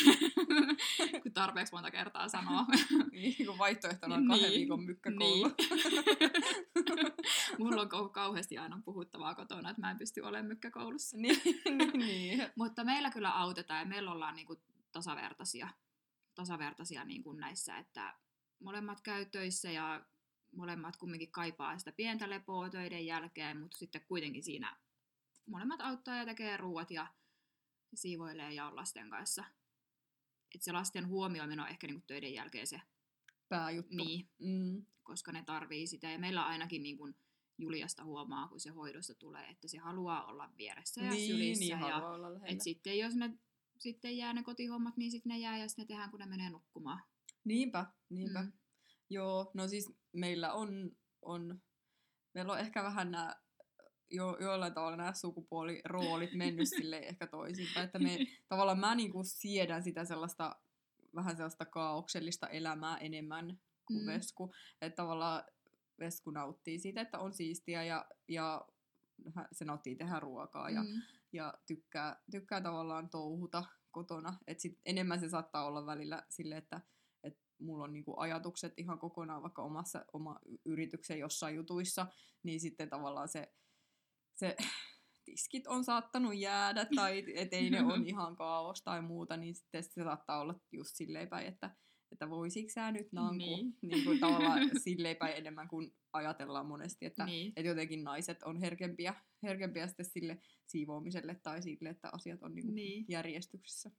kun 1.22 1.32
tarpeeksi 1.32 1.72
monta 1.72 1.90
kertaa 1.90 2.28
sanoo. 2.28 2.66
niin, 3.12 3.46
kun 3.46 3.58
vaihtoehtona 3.58 4.14
on 4.14 4.28
kahden 4.28 4.50
niin, 4.50 4.58
viikon 4.58 4.84
mykkäkoulu. 4.84 5.48
Niin. 5.48 5.56
Mulla 7.58 7.88
on 7.92 8.10
kauheasti 8.10 8.58
aina 8.58 8.80
puhuttavaa 8.84 9.34
kotona, 9.34 9.70
että 9.70 9.80
mä 9.80 9.90
en 9.90 9.98
pysty 9.98 10.20
olemaan 10.20 10.46
mykkäkoulussa. 10.46 11.16
niin, 11.16 11.42
niin, 11.64 11.98
niin. 11.98 12.50
Mutta 12.56 12.84
meillä 12.84 13.10
kyllä 13.10 13.30
autetaan 13.30 13.80
ja 13.80 13.86
meillä 13.86 14.12
ollaan 14.12 14.36
niin 14.36 14.46
kuin 14.46 14.60
tasavertaisia, 14.92 15.68
tasavertaisia 16.34 17.04
niin 17.04 17.22
kuin 17.22 17.40
näissä, 17.40 17.78
että 17.78 18.14
molemmat 18.58 19.00
käy 19.00 19.24
töissä 19.24 19.70
ja 19.70 20.04
molemmat 20.56 20.96
kumminkin 20.96 21.32
kaipaa 21.32 21.78
sitä 21.78 21.92
pientä 21.92 22.30
lepoa 22.30 22.70
töiden 22.70 23.06
jälkeen, 23.06 23.60
mutta 23.60 23.78
sitten 23.78 24.04
kuitenkin 24.08 24.42
siinä 24.42 24.76
molemmat 25.50 25.80
auttaa 25.80 26.16
ja 26.16 26.24
tekee 26.24 26.56
ruuat 26.56 26.90
ja 26.90 27.06
siivoilee 27.94 28.52
ja 28.54 28.66
on 28.66 28.76
lasten 28.76 29.10
kanssa. 29.10 29.44
Että 30.54 30.64
se 30.64 30.72
lasten 30.72 31.08
huomioiminen 31.08 31.60
on 31.60 31.68
ehkä 31.68 31.86
niinku 31.86 32.04
töiden 32.06 32.34
jälkeen 32.34 32.66
se 32.66 32.80
pääjuttu. 33.48 33.96
Niin, 33.96 34.28
mm. 34.38 34.86
koska 35.02 35.32
ne 35.32 35.42
tarvii 35.46 35.86
sitä. 35.86 36.10
Ja 36.10 36.18
meillä 36.18 36.46
ainakin 36.46 36.82
niinku 36.82 37.08
Juliasta 37.58 38.04
huomaa, 38.04 38.48
kun 38.48 38.60
se 38.60 38.70
hoidosta 38.70 39.14
tulee, 39.14 39.48
että 39.48 39.68
se 39.68 39.78
haluaa 39.78 40.26
olla 40.26 40.50
vieressä 40.58 41.02
ja 41.02 41.10
niin, 41.10 41.32
sylissä. 41.32 41.76
Niin, 41.76 41.88
ja 41.88 42.06
olla 42.06 42.40
et 42.44 42.60
sitten 42.60 42.98
jos 42.98 43.14
ne 43.14 43.38
sitten 43.78 44.16
jää 44.16 44.32
ne 44.32 44.42
kotihommat, 44.42 44.96
niin 44.96 45.10
sitten 45.10 45.30
ne 45.30 45.38
jää 45.38 45.58
ja 45.58 45.68
sitten 45.68 45.82
ne 45.82 45.86
tehdään, 45.86 46.10
kun 46.10 46.20
ne 46.20 46.26
menee 46.26 46.50
nukkumaan. 46.50 47.02
Niinpä, 47.44 47.86
niinpä. 48.08 48.42
Mm. 48.42 48.52
Joo, 49.10 49.50
no 49.54 49.68
siis 49.68 49.92
meillä 50.12 50.52
on, 50.52 50.96
on 51.22 51.62
meillä 52.34 52.52
on 52.52 52.58
ehkä 52.58 52.82
vähän 52.82 53.10
nämä 53.10 53.39
jo, 54.10 54.36
jollain 54.40 54.74
tavalla 54.74 54.96
nämä 54.96 55.12
sukupuoliroolit 55.12 56.34
mennyt 56.34 56.68
sille 56.76 56.98
ehkä 56.98 57.26
toisinpäin, 57.26 57.84
että 57.84 57.98
me 57.98 58.18
tavallaan 58.48 58.78
mä 58.78 58.94
niinku 58.94 59.24
siedän 59.24 59.82
sitä 59.82 60.04
sellaista 60.04 60.56
vähän 61.14 61.36
sellaista 61.36 61.64
kaauksellista 61.64 62.48
elämää 62.48 62.98
enemmän 62.98 63.60
kuin 63.86 64.00
mm. 64.00 64.06
Vesku, 64.06 64.54
että 64.80 64.96
tavallaan 64.96 65.44
Vesku 65.98 66.30
nauttii 66.30 66.78
siitä, 66.78 67.00
että 67.00 67.18
on 67.18 67.32
siistiä 67.32 67.84
ja, 67.84 68.06
ja 68.28 68.68
se 69.52 69.64
nauttii 69.64 69.96
tehdä 69.96 70.20
ruokaa 70.20 70.70
ja, 70.70 70.82
mm. 70.82 71.02
ja 71.32 71.54
tykkää, 71.66 72.22
tykkää 72.30 72.60
tavallaan 72.60 73.10
touhuta 73.10 73.64
kotona, 73.90 74.38
että 74.46 74.62
sit 74.62 74.80
enemmän 74.84 75.20
se 75.20 75.28
saattaa 75.28 75.66
olla 75.66 75.86
välillä 75.86 76.22
sille, 76.28 76.56
että 76.56 76.80
mulla 77.60 77.84
on 77.84 77.92
niinku 77.92 78.20
ajatukset 78.20 78.74
ihan 78.76 78.98
kokonaan 78.98 79.42
vaikka 79.42 79.62
omassa 79.62 80.04
oma 80.12 80.38
yrityksen 80.64 81.18
jossain 81.18 81.56
jutuissa, 81.56 82.06
niin 82.42 82.60
sitten 82.60 82.88
tavallaan 82.88 83.28
se, 83.28 83.52
se 84.40 84.56
tiskit 85.24 85.66
on 85.66 85.84
saattanut 85.84 86.36
jäädä 86.36 86.86
tai 86.96 87.24
ettei 87.34 87.70
ne 87.70 87.80
ole 87.84 88.02
ihan 88.06 88.36
kaos 88.36 88.82
tai 88.82 89.02
muuta, 89.02 89.36
niin 89.36 89.54
sitten 89.54 89.82
se 89.82 89.90
saattaa 90.04 90.40
olla 90.40 90.60
just 90.72 90.90
silleen 90.96 91.28
päin, 91.28 91.46
että, 91.46 91.76
että 92.12 92.30
voisitko 92.30 92.70
sä 92.72 92.92
nyt 92.92 93.12
nanku, 93.12 93.34
Niin. 93.36 93.76
niin 93.82 94.04
kuin 94.04 94.20
tavallaan 94.20 94.60
silleen 94.84 95.16
päin 95.16 95.36
enemmän 95.36 95.68
kuin 95.68 95.94
ajatellaan 96.12 96.66
monesti, 96.66 97.06
että, 97.06 97.24
Niin. 97.24 97.48
että 97.56 97.68
jotenkin 97.68 98.04
naiset 98.04 98.42
on 98.42 98.60
herkempiä, 98.60 99.14
herkempiä 99.42 99.86
sitten 99.86 100.06
sille 100.06 100.38
siivoamiselle 100.66 101.34
tai 101.34 101.62
sille, 101.62 101.88
että 101.88 102.08
asiat 102.12 102.42
on 102.42 102.54
niinku 102.54 102.72
Niin. 102.72 103.04
järjestyksessä. 103.08 103.90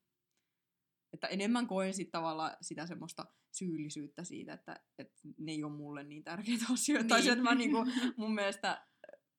Että 1.13 1.27
enemmän 1.27 1.67
koen 1.67 1.93
sit 1.93 2.11
tavallaan 2.11 2.57
sitä 2.61 2.87
semmoista 2.87 3.25
syyllisyyttä 3.51 4.23
siitä, 4.23 4.53
että, 4.53 4.79
että 4.99 5.13
ne 5.37 5.51
ei 5.51 5.63
ole 5.63 5.73
mulle 5.75 6.03
niin 6.03 6.23
tärkeitä 6.23 6.65
asioita. 6.73 7.07
Tai 7.07 7.17
Niin. 7.19 7.25
se, 7.25 7.31
että 7.31 7.43
mä 7.43 7.55
niinku, 7.55 7.77
mun 8.17 8.33
mielestä 8.35 8.87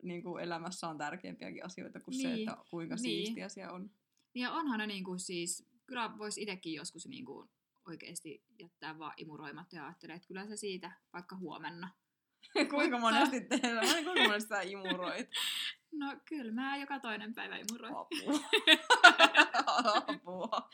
niinku 0.03 0.37
elämässä 0.37 0.89
on 0.89 0.99
tärkeämpiäkin 0.99 1.65
asioita 1.65 2.01
kuin 2.01 2.15
se, 2.15 2.29
Niin. 2.29 2.49
että 2.49 2.63
kuinka 2.71 2.95
Niin. 2.95 3.03
siistiä 3.03 3.49
se 3.49 3.69
on. 3.69 3.91
Ja 4.35 4.53
onhan 4.53 4.79
ne 4.79 4.87
niinku 4.87 5.19
siis, 5.19 5.67
kyllä 5.87 6.19
voisi 6.19 6.43
itsekin 6.43 6.75
joskus 6.75 7.07
niinku 7.07 7.51
oikeasti 7.87 8.45
jättää 8.59 8.99
vaan 8.99 9.13
imuroimatta 9.17 9.77
ja 9.77 9.85
ajattelee, 9.87 10.17
että 10.17 10.29
kyllä 10.29 10.47
se 10.47 10.57
siitä 10.57 10.93
vaikka 11.13 11.37
huomenna. 11.37 11.91
kuinka 12.71 12.99
Mutta- 12.99 13.15
monesti 13.17 13.37
en 13.63 14.05
kuinka 14.05 14.23
monesti 14.23 14.49
sä 14.49 14.61
imuroit. 14.63 15.29
No 15.93 16.17
kyllä 16.25 16.53
mä 16.53 16.77
joka 16.77 17.01
toinen 17.01 17.35
päivä 17.35 17.57
imuroin. 17.57 17.95
Apua. 17.97 18.41
Apua. 20.07 20.71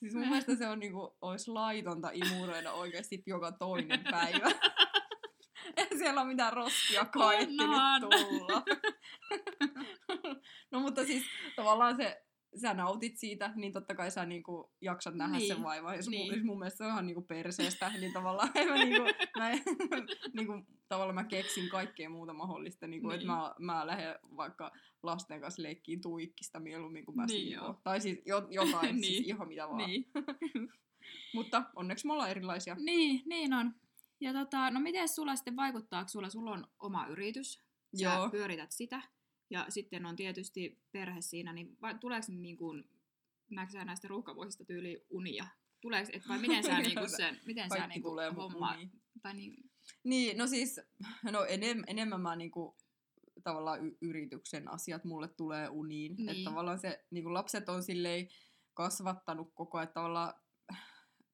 Siis 0.00 0.14
mun 0.14 0.28
mielestä 0.28 0.56
se 0.56 0.66
on 0.68 0.78
niinku, 0.78 1.16
olisi 1.20 1.50
laitonta 1.50 2.10
imuroida 2.12 2.72
oikeasti 2.72 3.22
joka 3.26 3.52
toinen 3.52 4.04
päivä. 4.10 4.46
Siellä 6.08 6.20
ole 6.20 6.28
mitään 6.28 6.52
roskia 6.52 7.04
kaiettu 7.04 7.62
Onhan. 7.62 8.00
nyt 8.02 8.10
tulla. 8.10 8.62
no 10.72 10.80
mutta 10.80 11.04
siis 11.04 11.22
tavallaan 11.56 11.96
se, 11.96 12.22
sä 12.60 12.74
nautit 12.74 13.18
siitä, 13.18 13.52
niin 13.56 13.72
totta 13.72 13.94
kai 13.94 14.10
sä 14.10 14.26
niinku 14.26 14.72
jaksat 14.80 15.14
nähdä 15.14 15.38
Niin. 15.38 15.48
sen 15.48 15.62
vaivan. 15.62 15.96
Jos 15.96 16.08
Niin. 16.08 16.34
mun, 16.38 16.46
mun 16.46 16.58
mielestä 16.58 16.78
se 16.78 16.84
on 16.84 16.90
ihan 16.90 17.06
niinku 17.06 17.22
perseestä, 17.22 17.92
niin 18.00 18.12
tavallaan 18.12 18.50
mä, 18.68 18.74
niinku, 18.74 19.02
mä, 19.38 19.50
niinku, 20.36 20.52
tavallaan 20.88 21.14
mä 21.14 21.24
keksin 21.24 21.68
kaikkea 21.70 22.08
muuta 22.10 22.32
mahdollista, 22.32 22.86
niinku, 22.86 23.10
että 23.10 23.26
Niin. 23.26 23.36
mä, 23.36 23.54
mä 23.58 23.86
lähden 23.86 24.14
vaikka 24.36 24.72
lasten 25.02 25.40
kanssa 25.40 25.62
leikkiin 25.62 26.00
tuikkista 26.00 26.60
mieluummin 26.60 27.04
kuin 27.04 27.16
mä 27.16 27.26
Niin 27.26 27.48
siivoon. 27.48 27.66
joo. 27.66 27.80
Tai 27.84 28.00
siis 28.00 28.18
jo, 28.26 28.46
jotain, 28.50 28.94
Niin. 28.96 29.04
siis 29.04 29.26
ihan 29.26 29.48
mitä 29.48 29.68
vaan. 29.68 29.76
Niin. 29.86 30.04
Mutta 31.34 31.62
onneksi 31.76 32.06
me 32.06 32.12
ollaan 32.12 32.30
erilaisia. 32.30 32.74
niin, 32.74 33.22
niin 33.26 33.52
on. 33.54 33.74
Ja 34.20 34.32
tota, 34.32 34.70
no 34.70 34.80
miten 34.80 35.08
sulla 35.08 35.36
sitten 35.36 35.56
vaikuttaako 35.56 36.08
sulla, 36.08 36.30
sulla 36.30 36.50
on 36.50 36.66
oma 36.78 37.06
yritys, 37.06 37.52
sä 37.96 38.04
Joo. 38.04 38.30
pyörität 38.30 38.72
sitä, 38.72 39.02
ja 39.50 39.66
sitten 39.68 40.06
on 40.06 40.16
tietysti 40.16 40.78
perhe 40.92 41.20
siinä, 41.20 41.52
niin 41.52 41.76
vai, 41.80 41.98
tuleeko 41.98 42.26
niin 42.28 42.56
kuin, 42.56 42.84
näetkö 43.50 43.84
näistä 43.84 44.08
ruuhkavuosista 44.08 44.64
tyyli 44.64 45.06
unia? 45.10 45.46
Tuleeko, 45.80 46.10
et 46.12 46.28
vai 46.28 46.38
miten 46.38 46.64
sä, 46.64 46.78
niinku 46.78 47.08
sen, 47.16 47.40
miten 47.46 47.70
sä 47.70 47.86
niinku 47.86 48.08
tulee 48.08 48.30
mun 48.30 48.52
homma, 48.52 48.76
tai 49.22 49.34
niin, 49.34 49.70
Niin, 50.04 50.38
no 50.38 50.46
siis, 50.46 50.80
no 51.32 51.44
enem, 51.44 51.82
enemmän 51.86 52.20
mä 52.20 52.36
niinku, 52.36 52.76
tavallaan 53.42 53.86
y- 53.86 53.96
yrityksen 54.00 54.68
asiat 54.68 55.04
mulle 55.04 55.28
tulee 55.28 55.68
uniin. 55.68 56.16
Niin. 56.16 56.28
Että 56.28 56.50
tavallaan 56.50 56.78
se, 56.78 57.04
niinku 57.10 57.34
lapset 57.34 57.68
on 57.68 57.82
silleen 57.82 58.28
kasvattanut 58.74 59.52
koko 59.54 59.78
ajan, 59.78 59.84
että 59.84 59.94
tavallaan 59.94 60.34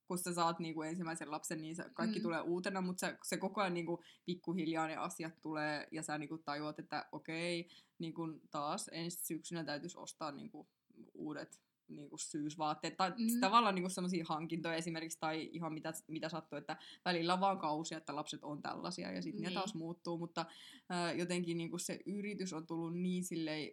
kun 0.07 0.17
sä 0.17 0.33
saat 0.33 0.59
niinku 0.59 0.81
ensimmäisen 0.81 1.31
lapsen, 1.31 1.61
niin 1.61 1.75
se 1.75 1.85
kaikki 1.93 2.19
Mm. 2.19 2.23
tulee 2.23 2.41
uutena, 2.41 2.81
mutta 2.81 2.99
se, 2.99 3.17
se 3.23 3.37
koko 3.37 3.61
ajan 3.61 3.73
niinku 3.73 4.03
pikkuhiljaa 4.25 4.87
ne 4.87 4.95
asiat 4.95 5.41
tulee, 5.41 5.87
ja 5.91 6.03
sä 6.03 6.17
niinku 6.17 6.37
tajuat, 6.37 6.79
että 6.79 7.05
okei, 7.11 7.67
niinku 7.99 8.21
taas 8.51 8.89
ensi 8.93 9.25
syksynä 9.25 9.63
täytyisi 9.63 9.97
ostaa 9.97 10.31
niinku 10.31 10.67
uudet 11.13 11.59
niinku 11.87 12.17
syysvaatteet, 12.17 12.97
tai 12.97 13.09
mm. 13.09 13.39
tavallaan 13.39 13.75
niinku 13.75 13.89
sellaisia 13.89 14.25
hankintoja 14.27 14.75
esimerkiksi, 14.75 15.19
tai 15.19 15.49
ihan 15.53 15.73
mitä, 15.73 15.93
mitä 16.07 16.29
sattuu, 16.29 16.57
että 16.57 16.77
välillä 17.05 17.33
on 17.33 17.39
vaan 17.39 17.57
kausia, 17.59 17.97
että 17.97 18.15
lapset 18.15 18.43
on 18.43 18.61
tällaisia, 18.61 19.11
ja 19.11 19.21
sitten 19.21 19.41
Niin. 19.41 19.49
ne 19.49 19.53
taas 19.59 19.75
muuttuu, 19.75 20.17
mutta 20.17 20.45
ää, 20.89 21.13
jotenkin 21.13 21.57
niinku 21.57 21.77
se 21.77 21.99
yritys 22.05 22.53
on 22.53 22.67
tullut 22.67 22.97
niin 22.97 23.23
silleen, 23.23 23.71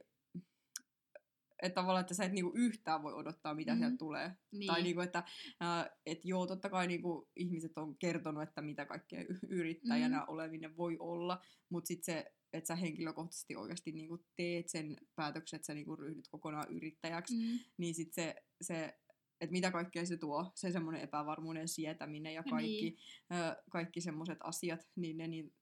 että 1.62 1.74
tavallaan, 1.74 2.00
että 2.00 2.14
sä 2.14 2.24
et 2.24 2.32
niinku 2.32 2.52
yhtään 2.54 3.02
voi 3.02 3.12
odottaa, 3.14 3.54
mitä 3.54 3.72
Mhm. 3.72 3.78
mm. 3.78 3.80
sieltä 3.82 3.96
tulee. 3.98 4.32
niin, 4.52 4.66
Tai 4.72 4.82
niinku, 4.82 5.00
että 5.00 5.22
ää, 5.60 5.90
et 6.06 6.24
joo, 6.24 6.46
totta 6.46 6.70
kai 6.70 6.86
niinku 6.86 7.30
ihmiset 7.36 7.78
on 7.78 7.96
kertonut, 7.98 8.42
että 8.42 8.62
mitä 8.62 8.86
kaikkea 8.86 9.24
yrittäjänä 9.48 10.16
Mhm. 10.16 10.26
mm. 10.26 10.32
oleminen 10.34 10.76
voi 10.76 10.96
olla, 11.00 11.42
mutta 11.68 11.88
sitten 11.88 12.04
se, 12.14 12.32
että 12.52 12.68
sä 12.68 12.76
henkilökohtaisesti 12.76 13.56
oikeasti 13.56 13.92
niinku 13.92 14.24
teet 14.36 14.68
sen 14.68 14.96
päätöksen, 15.14 15.56
että 15.56 15.66
sä 15.66 15.74
niinku 15.74 15.96
ryhdyt 15.96 16.28
kokonaan 16.28 16.72
yrittäjäksi, 16.76 17.34
mm. 17.34 17.58
niin 17.76 17.94
sitten 17.94 18.24
se, 18.24 18.34
se 18.62 18.98
että 19.40 19.52
mitä 19.52 19.70
kaikkea 19.70 20.06
se 20.06 20.16
tuo, 20.16 20.52
se 20.54 20.72
semmoinen 20.72 21.02
epävarmuuden 21.02 21.68
sietäminen 21.68 22.34
ja 22.34 22.42
kaikki, 22.50 22.82
Niin. 22.90 22.96
ää, 23.30 23.56
kaikki 23.70 24.00
semmoiset 24.00 24.38
asiat, 24.44 24.80
niin 24.96 25.16
ne 25.16 25.28
niin 25.28 25.52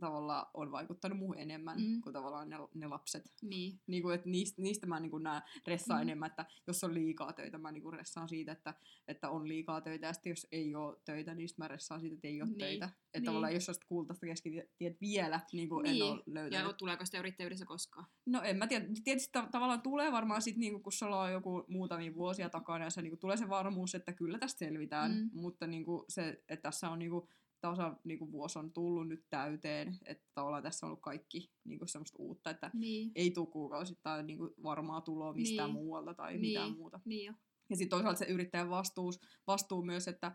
tavallaan 0.00 0.46
on 0.54 0.70
vaikuttanut 0.72 1.18
muuhun 1.18 1.38
enemmän 1.38 1.80
Mm. 1.80 2.00
kuin 2.00 2.12
tavallaan 2.12 2.48
ne, 2.48 2.56
ne 2.74 2.86
lapset. 2.86 3.30
niin, 3.42 3.80
Niin 3.86 4.02
kuin, 4.02 4.14
että 4.14 4.28
niistä, 4.28 4.62
niistä 4.62 4.86
mä 4.86 5.00
niin 5.00 5.22
näen 5.22 5.42
ressaa 5.66 5.96
Mm. 5.96 6.00
mm. 6.00 6.02
enemmän, 6.08 6.26
että 6.30 6.46
jos 6.66 6.84
on 6.84 6.94
liikaa 6.94 7.32
töitä, 7.32 7.58
mä 7.58 7.72
niin 7.72 7.92
ressaan 7.92 8.28
siitä, 8.28 8.52
että, 8.52 8.74
että 9.08 9.30
on 9.30 9.48
liikaa 9.48 9.80
töitä, 9.80 10.06
ja 10.06 10.12
sitten 10.12 10.30
jos 10.30 10.46
ei 10.52 10.74
ole 10.74 10.96
töitä, 11.04 11.34
niin 11.34 11.48
mä 11.56 11.68
ressaan 11.68 12.00
siitä, 12.00 12.14
että 12.14 12.28
ei 12.28 12.42
ole 12.42 12.48
Niin. 12.50 12.58
töitä. 12.58 12.84
Että 12.86 13.18
Niin. 13.18 13.24
tavallaan 13.24 13.54
jos 13.54 13.68
olisi 13.68 13.80
kultaista 13.86 14.26
keskitiet 14.26 15.00
vielä, 15.00 15.40
niin 15.52 15.68
kuin 15.68 15.82
Niin. 15.82 15.96
en 15.96 16.02
ole 16.12 16.22
löytänyt. 16.26 16.66
ja 16.68 16.72
tuleeko 16.72 17.04
sitä 17.06 17.18
yrittäjyydessä 17.18 17.66
koskaan? 17.66 18.06
No 18.26 18.42
en 18.42 18.56
mä 18.56 18.66
tiedä, 18.66 18.86
tietysti 19.04 19.32
ta- 19.32 19.48
tavallaan 19.52 19.82
tulee 19.82 20.12
varmaan 20.12 20.42
sitten, 20.42 20.60
niin 20.60 20.82
kun 20.82 20.92
sulla 20.92 21.20
on 21.22 21.32
joku 21.32 21.64
muutamia 21.68 22.14
vuosia 22.14 22.50
takana, 22.50 22.84
ja 22.84 22.90
se 22.90 23.02
niin 23.02 23.18
tulee 23.18 23.36
se 23.36 23.48
varmuus, 23.48 23.94
että 23.94 24.12
kyllä 24.12 24.38
tästä 24.38 24.58
selvitään, 24.58 25.10
Mm. 25.12 25.30
mutta 25.32 25.66
niin 25.66 25.84
se, 26.08 26.42
että 26.48 26.62
tässä 26.62 26.90
on 26.90 26.98
niin 26.98 27.10
kuin, 27.10 27.28
tasa 27.60 27.96
niin 28.04 28.32
vuosi 28.32 28.58
on 28.58 28.72
tullut 28.72 29.08
nyt 29.08 29.24
täyteen, 29.30 29.98
että 30.06 30.24
tavallaan 30.34 30.62
tässä 30.62 30.86
on 30.86 30.88
ollut 30.88 31.02
kaikki 31.02 31.52
niin 31.64 31.80
semmoista 31.88 32.16
uutta, 32.18 32.50
että 32.50 32.70
Niin, 32.74 33.12
ei 33.14 33.30
tule 33.30 33.46
kuukausittain 33.46 34.26
niin 34.26 34.38
kuin 34.38 34.50
varmaa 34.62 35.00
tuloa 35.00 35.32
mistään 35.32 35.70
Niin. 35.70 35.74
muualta 35.84 36.14
tai 36.14 36.32
Niin. 36.32 36.40
mitään 36.40 36.72
muuta. 36.72 37.00
niin 37.04 37.24
jo. 37.26 37.32
Ja 37.70 37.76
sitten 37.76 37.90
toisaalta 37.98 38.18
se 38.18 38.24
yrittäjän 38.24 38.70
vastuus, 38.70 39.20
vastuu 39.46 39.82
myös, 39.82 40.08
että, 40.08 40.32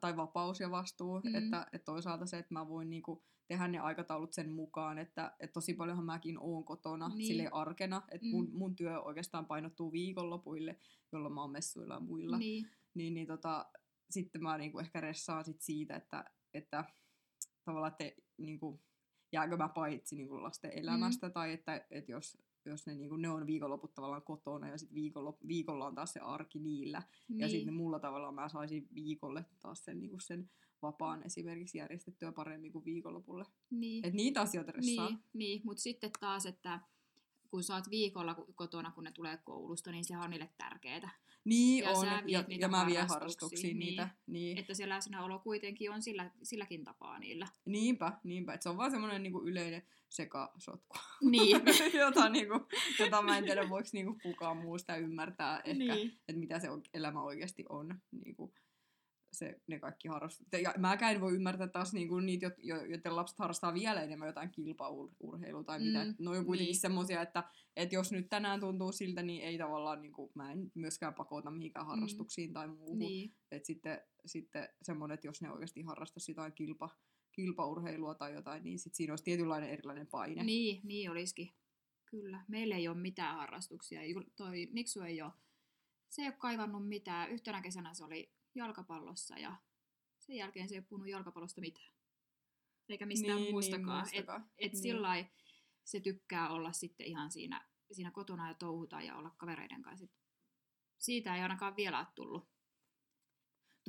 tai 0.00 0.16
vapaus 0.16 0.60
ja 0.60 0.70
vastuu, 0.70 1.20
Mm. 1.24 1.34
että, 1.34 1.66
että 1.72 1.84
toisaalta 1.84 2.26
se, 2.26 2.38
että 2.38 2.54
mä 2.54 2.68
voin 2.68 2.90
niinku 2.90 3.22
tehdä 3.48 3.68
ne 3.68 3.78
aikataulut 3.78 4.32
sen 4.32 4.50
mukaan, 4.52 4.98
että, 4.98 5.36
että 5.40 5.52
tosi 5.54 5.74
paljonhan 5.74 6.04
mäkin 6.06 6.38
oon 6.40 6.64
kotona 6.64 7.08
niin. 7.08 7.26
sille 7.26 7.48
arkena, 7.52 8.02
että 8.10 8.26
Mm. 8.26 8.30
mun, 8.30 8.48
mun 8.52 8.76
työ 8.76 9.00
oikeastaan 9.02 9.46
painottuu 9.46 9.92
viikonlopuille, 9.92 10.78
jolloin 11.12 11.34
mä 11.34 11.40
oon 11.40 11.50
messuilla 11.52 11.94
ja 11.94 12.00
muilla, 12.00 12.38
Niin, 12.38 12.68
niin, 12.94 13.14
niin 13.14 13.26
tota, 13.26 13.66
sitten 14.10 14.42
mä 14.42 14.58
niinku 14.58 14.78
ehkä 14.78 15.00
ressaan 15.00 15.44
sit 15.44 15.60
siitä, 15.60 15.96
että, 15.96 16.24
että 16.54 16.84
tavallaan, 17.64 17.92
että 17.98 18.22
niinku, 18.38 18.82
jääkö 19.32 19.56
mä 19.56 19.68
paitsi 19.68 20.16
niinku 20.16 20.42
lasten 20.42 20.72
elämästä, 20.74 21.26
mm. 21.26 21.32
tai 21.32 21.52
että, 21.52 21.86
että 21.90 22.12
jos, 22.12 22.38
jos 22.64 22.86
ne, 22.86 22.94
niinku, 22.94 23.16
ne 23.16 23.28
on 23.28 23.46
viikonloput 23.46 23.94
tavallaan 23.94 24.22
kotona, 24.22 24.68
ja 24.68 24.78
sitten 24.78 24.94
viikolla, 24.94 25.38
viikolla 25.46 25.86
on 25.86 25.94
taas 25.94 26.12
se 26.12 26.20
arki 26.20 26.58
niillä, 26.58 27.02
niin. 27.28 27.40
ja 27.40 27.48
sitten 27.48 27.74
mulla 27.74 27.98
tavallaan 28.00 28.34
mä 28.34 28.48
saisin 28.48 28.88
viikolle 28.94 29.44
taas 29.60 29.84
sen, 29.84 30.00
niinku 30.00 30.18
sen 30.18 30.50
vapaan 30.82 31.22
esimerkiksi 31.22 31.78
järjestettyä 31.78 32.32
paremmin 32.32 32.72
kuin 32.72 32.84
viikonlopulle. 32.84 33.44
niin. 33.70 34.06
Et 34.06 34.14
niitä 34.14 34.40
asioita 34.40 34.72
ressaa. 34.72 35.08
Niin, 35.08 35.18
niin 35.32 35.60
mutta 35.64 35.82
sitten 35.82 36.10
taas, 36.20 36.46
että 36.46 36.80
kun 37.50 37.62
sä 37.62 37.74
oot 37.74 37.90
viikolla 37.90 38.34
kotona, 38.54 38.90
kun 38.90 39.04
ne 39.04 39.12
tulee 39.12 39.36
koulusta, 39.36 39.90
niin 39.90 40.04
sehän 40.04 40.24
on 40.24 40.30
niille 40.30 40.50
tärkeää. 40.58 41.10
Niin 41.44 41.84
Ja 41.84 41.90
on, 41.90 42.08
ja, 42.26 42.44
ja 42.48 42.68
mä 42.68 42.86
vien 42.86 43.08
harrastuksiin, 43.08 43.78
niin. 43.78 43.88
niitä. 43.88 44.08
Niin. 44.26 44.58
Että 44.58 44.74
se 44.74 44.88
läsnäolo 44.88 45.38
kuitenkin 45.38 45.90
on 45.90 46.02
sillä, 46.02 46.30
silläkin 46.42 46.84
tapaa 46.84 47.18
niillä. 47.18 47.46
Niinpä, 47.64 48.12
niinpä. 48.24 48.54
Et 48.54 48.62
se 48.62 48.68
on 48.68 48.76
vaan 48.76 48.90
semmoinen 48.90 49.22
niinku 49.22 49.42
yleinen 49.46 49.82
sekasotku. 50.08 50.96
Niin. 51.30 51.62
jota, 52.00 52.28
niinku, 52.28 52.68
jota 52.98 53.22
mä 53.22 53.38
en 53.38 53.44
tiedä, 53.44 53.68
voiko 53.68 53.88
niinku 53.92 54.18
kukaan 54.22 54.56
muu 54.56 54.78
sitä 54.78 54.96
ymmärtää 54.96 55.60
ehkä, 55.64 55.94
niin. 55.94 56.18
että 56.28 56.40
mitä 56.40 56.58
se 56.58 56.68
elämä 56.94 57.22
oikeasti 57.22 57.64
on. 57.68 58.00
Niinku, 58.24 58.54
se, 59.34 59.60
ne 59.66 59.78
kaikki 59.78 60.08
harrastukset. 60.08 60.62
Ja 60.62 60.74
mäkään 60.78 61.14
en 61.14 61.20
voi 61.20 61.34
ymmärtää 61.34 61.68
taas 61.68 61.92
niinku 61.92 62.20
niitä, 62.20 62.46
jo- 62.46 62.76
jo- 62.76 62.84
joiden 62.84 63.16
lapset 63.16 63.38
harrastaa 63.38 63.74
vielä 63.74 64.02
enemmän 64.02 64.28
jotain 64.28 64.50
kilpaurheilua 64.50 65.64
tai 65.64 65.78
mitä. 65.80 66.04
Mm, 66.04 66.10
Mm, 66.10 66.14
ne 66.18 66.38
on 66.38 66.44
kuitenkin 66.46 66.72
niin. 66.72 66.80
semmoisia, 66.80 67.22
että, 67.22 67.44
että 67.76 67.94
jos 67.94 68.12
nyt 68.12 68.28
tänään 68.28 68.60
tuntuu 68.60 68.92
siltä, 68.92 69.22
niin 69.22 69.42
ei 69.42 69.58
tavallaan, 69.58 70.02
niinku, 70.02 70.32
mä 70.34 70.52
en 70.52 70.70
myöskään 70.74 71.14
pakota 71.14 71.50
mihinkään 71.50 71.86
harrastuksiin 71.86 72.52
tai 72.52 72.68
muuhun. 72.68 72.98
Niin. 72.98 73.34
Että 73.50 73.66
sitten, 73.66 74.00
sitten 74.26 74.68
semmoinen, 74.82 75.14
että 75.14 75.26
jos 75.26 75.42
ne 75.42 75.50
oikeasti 75.52 75.82
harrastaisi 75.82 76.30
jotain 76.32 76.52
kilpa, 76.52 76.90
kilpaurheilua 77.32 78.14
tai 78.14 78.34
jotain, 78.34 78.64
niin 78.64 78.78
sit 78.78 78.94
siinä 78.94 79.12
olisi 79.12 79.24
tietynlainen 79.24 79.70
erilainen 79.70 80.06
paine. 80.06 80.42
Niin, 80.44 80.80
niin 80.84 81.10
olisikin. 81.10 81.54
Kyllä. 82.10 82.44
Meillä 82.48 82.76
ei 82.76 82.88
ole 82.88 82.96
mitään 82.96 83.36
harrastuksia. 83.36 84.00
Toi 84.36 84.68
Niksu 84.72 85.00
ei 85.00 85.22
ole. 85.22 85.32
Se 86.10 86.22
ei 86.22 86.28
ole 86.28 86.34
kaivannut 86.38 86.88
mitään. 86.88 87.30
Yhtenä 87.30 87.62
kesänä 87.62 87.94
se 87.94 88.04
oli 88.04 88.32
jalkapallossa 88.54 89.38
ja 89.38 89.56
sen 90.18 90.36
jälkeen 90.36 90.68
se 90.68 90.74
ei 90.74 90.78
ole 90.78 90.86
puhunut 90.88 91.08
jalkapallosta 91.08 91.60
mitään. 91.60 91.92
Eikä 92.88 93.06
mistään 93.06 93.36
Niin, 93.36 93.52
muustakaan. 93.54 93.86
Niin, 93.86 93.98
et 93.98 94.26
muustakaan. 94.26 94.50
et 94.58 94.72
Niin. 94.72 94.82
sillä 94.82 95.24
se 95.84 96.00
tykkää 96.00 96.50
olla 96.50 96.72
sitten 96.72 97.06
ihan 97.06 97.30
siinä, 97.30 97.68
siinä 97.92 98.10
kotona 98.10 98.48
ja 98.48 98.54
touhuta 98.54 99.00
ja 99.02 99.16
olla 99.16 99.30
kavereiden 99.36 99.82
kanssa. 99.82 100.06
Siitä 100.98 101.36
ei 101.36 101.42
ainakaan 101.42 101.76
vielä 101.76 101.98
ole 101.98 102.06
tullut. 102.14 102.54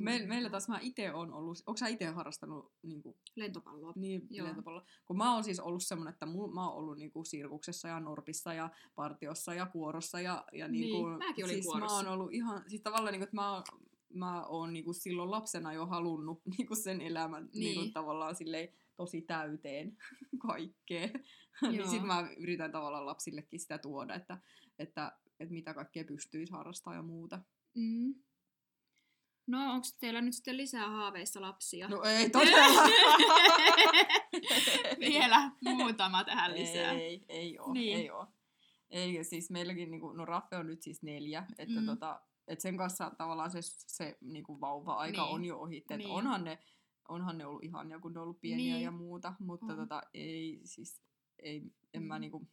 Me, 0.00 0.26
meillä 0.26 0.50
taas 0.50 0.68
mä 0.68 0.78
itse 0.82 1.12
on 1.12 1.32
ollut, 1.32 1.58
onko 1.66 1.76
sä 1.76 1.86
itse 1.88 2.06
harrastanut 2.06 2.74
niin 2.82 3.02
kuin, 3.02 3.16
Lentopalloa. 3.36 3.92
niin, 3.96 4.26
Joo. 4.30 4.46
lentopalloa? 4.46 4.86
Kun 5.06 5.16
mä 5.16 5.34
oon 5.34 5.44
siis 5.44 5.60
ollut 5.60 5.82
semmonen, 5.84 6.12
että 6.12 6.26
mu, 6.26 6.48
mä 6.48 6.68
oon 6.68 6.76
ollut 6.78 6.98
niin 6.98 7.10
kuin, 7.12 7.26
sirkuksessa 7.26 7.88
ja 7.88 8.00
norpissa 8.00 8.54
ja 8.54 8.70
partiossa 8.94 9.54
ja 9.54 9.66
kuorossa 9.66 10.20
ja, 10.20 10.44
ja 10.52 10.68
niin 10.68 10.80
Niin, 10.80 11.02
kuin, 11.02 11.18
mäkin 11.18 11.44
olin 11.44 11.54
siis 11.54 11.66
mä 11.66 11.70
kuorossa. 11.72 11.96
oon 11.96 12.06
ollut 12.08 12.32
ihan, 12.32 12.64
siis 12.70 12.82
tavallaan 12.82 13.12
niin 13.12 13.20
kuin, 13.20 13.24
että 13.26 13.36
mä 13.36 13.52
oon, 13.52 13.62
mä 14.18 14.44
oon 14.46 14.72
niin 14.72 14.84
kuin, 14.84 14.94
silloin 14.94 15.30
lapsena 15.30 15.72
jo 15.72 15.86
halunnut 15.86 16.42
niin 16.58 16.66
kuin 16.66 16.82
sen 16.82 17.00
elämän 17.00 17.44
niin. 17.44 17.60
Niin 17.60 17.74
kuin, 17.74 17.82
Niin. 17.84 17.92
tavallaan 17.92 18.34
silleen 18.34 18.68
tosi 18.96 19.22
täyteen 19.22 19.96
kaikkea. 20.46 21.08
Joo. 21.62 21.72
niin 21.72 21.88
sit 21.88 22.02
mä 22.02 22.28
yritän 22.36 22.72
tavallaan 22.72 23.06
lapsillekin 23.06 23.60
sitä 23.60 23.78
tuoda, 23.78 24.14
että, 24.14 24.38
että, 24.78 25.12
että 25.40 25.54
mitä 25.54 25.74
kaikkea 25.74 26.04
pystyisi 26.04 26.52
harrastamaan 26.52 26.96
ja 26.98 27.02
muuta. 27.02 27.40
Mm. 27.74 28.14
No, 29.46 29.72
onko 29.72 29.86
teillä 30.00 30.20
nyt 30.20 30.34
sitten 30.34 30.56
lisää 30.56 30.90
haaveissa 30.90 31.40
lapsia? 31.40 31.88
No 31.88 32.02
ei 32.02 32.30
todella. 32.30 32.82
Vielä 34.98 35.50
muutama 35.62 36.24
tähän 36.24 36.54
lisää. 36.54 36.92
Ei, 36.92 37.24
ei 37.28 37.58
oo, 37.58 37.72
Niin. 37.72 37.96
ei 37.98 38.10
oo. 38.10 38.26
Ei, 38.90 39.24
siis 39.24 39.50
meilläkin, 39.50 39.90
niinku, 39.90 40.12
no 40.12 40.24
Raffe 40.24 40.56
on 40.56 40.66
nyt 40.66 40.82
siis 40.82 41.02
neljä, 41.02 41.46
että 41.58 41.80
Mm. 41.80 41.86
tota, 41.86 42.20
et 42.48 42.60
sen 42.60 42.76
kanssa 42.76 43.10
tavallaan 43.18 43.50
se, 43.50 43.58
se 43.62 44.18
niinku 44.20 44.60
vauva-aika 44.60 45.22
Niin. 45.24 45.34
on 45.34 45.44
jo 45.44 45.58
ohi. 45.58 45.84
Et 45.90 45.98
Niin. 45.98 46.10
onhan, 46.10 46.44
ne, 46.44 46.58
onhan 47.08 47.38
ne 47.38 47.46
ollut 47.46 47.64
ihania, 47.64 47.98
kun 48.00 48.12
ne 48.12 48.18
on 48.20 48.22
ollut 48.24 48.40
pieniä 48.40 48.74
Niin. 48.74 48.84
ja 48.84 48.90
muuta, 48.90 49.34
mutta 49.38 49.66
On. 49.72 49.76
tota, 49.78 50.02
ei, 50.14 50.60
siis, 50.64 51.02
ei, 51.38 51.62
en 51.94 52.02
mä 52.02 52.14
Mm. 52.14 52.20
niinku, 52.20 52.48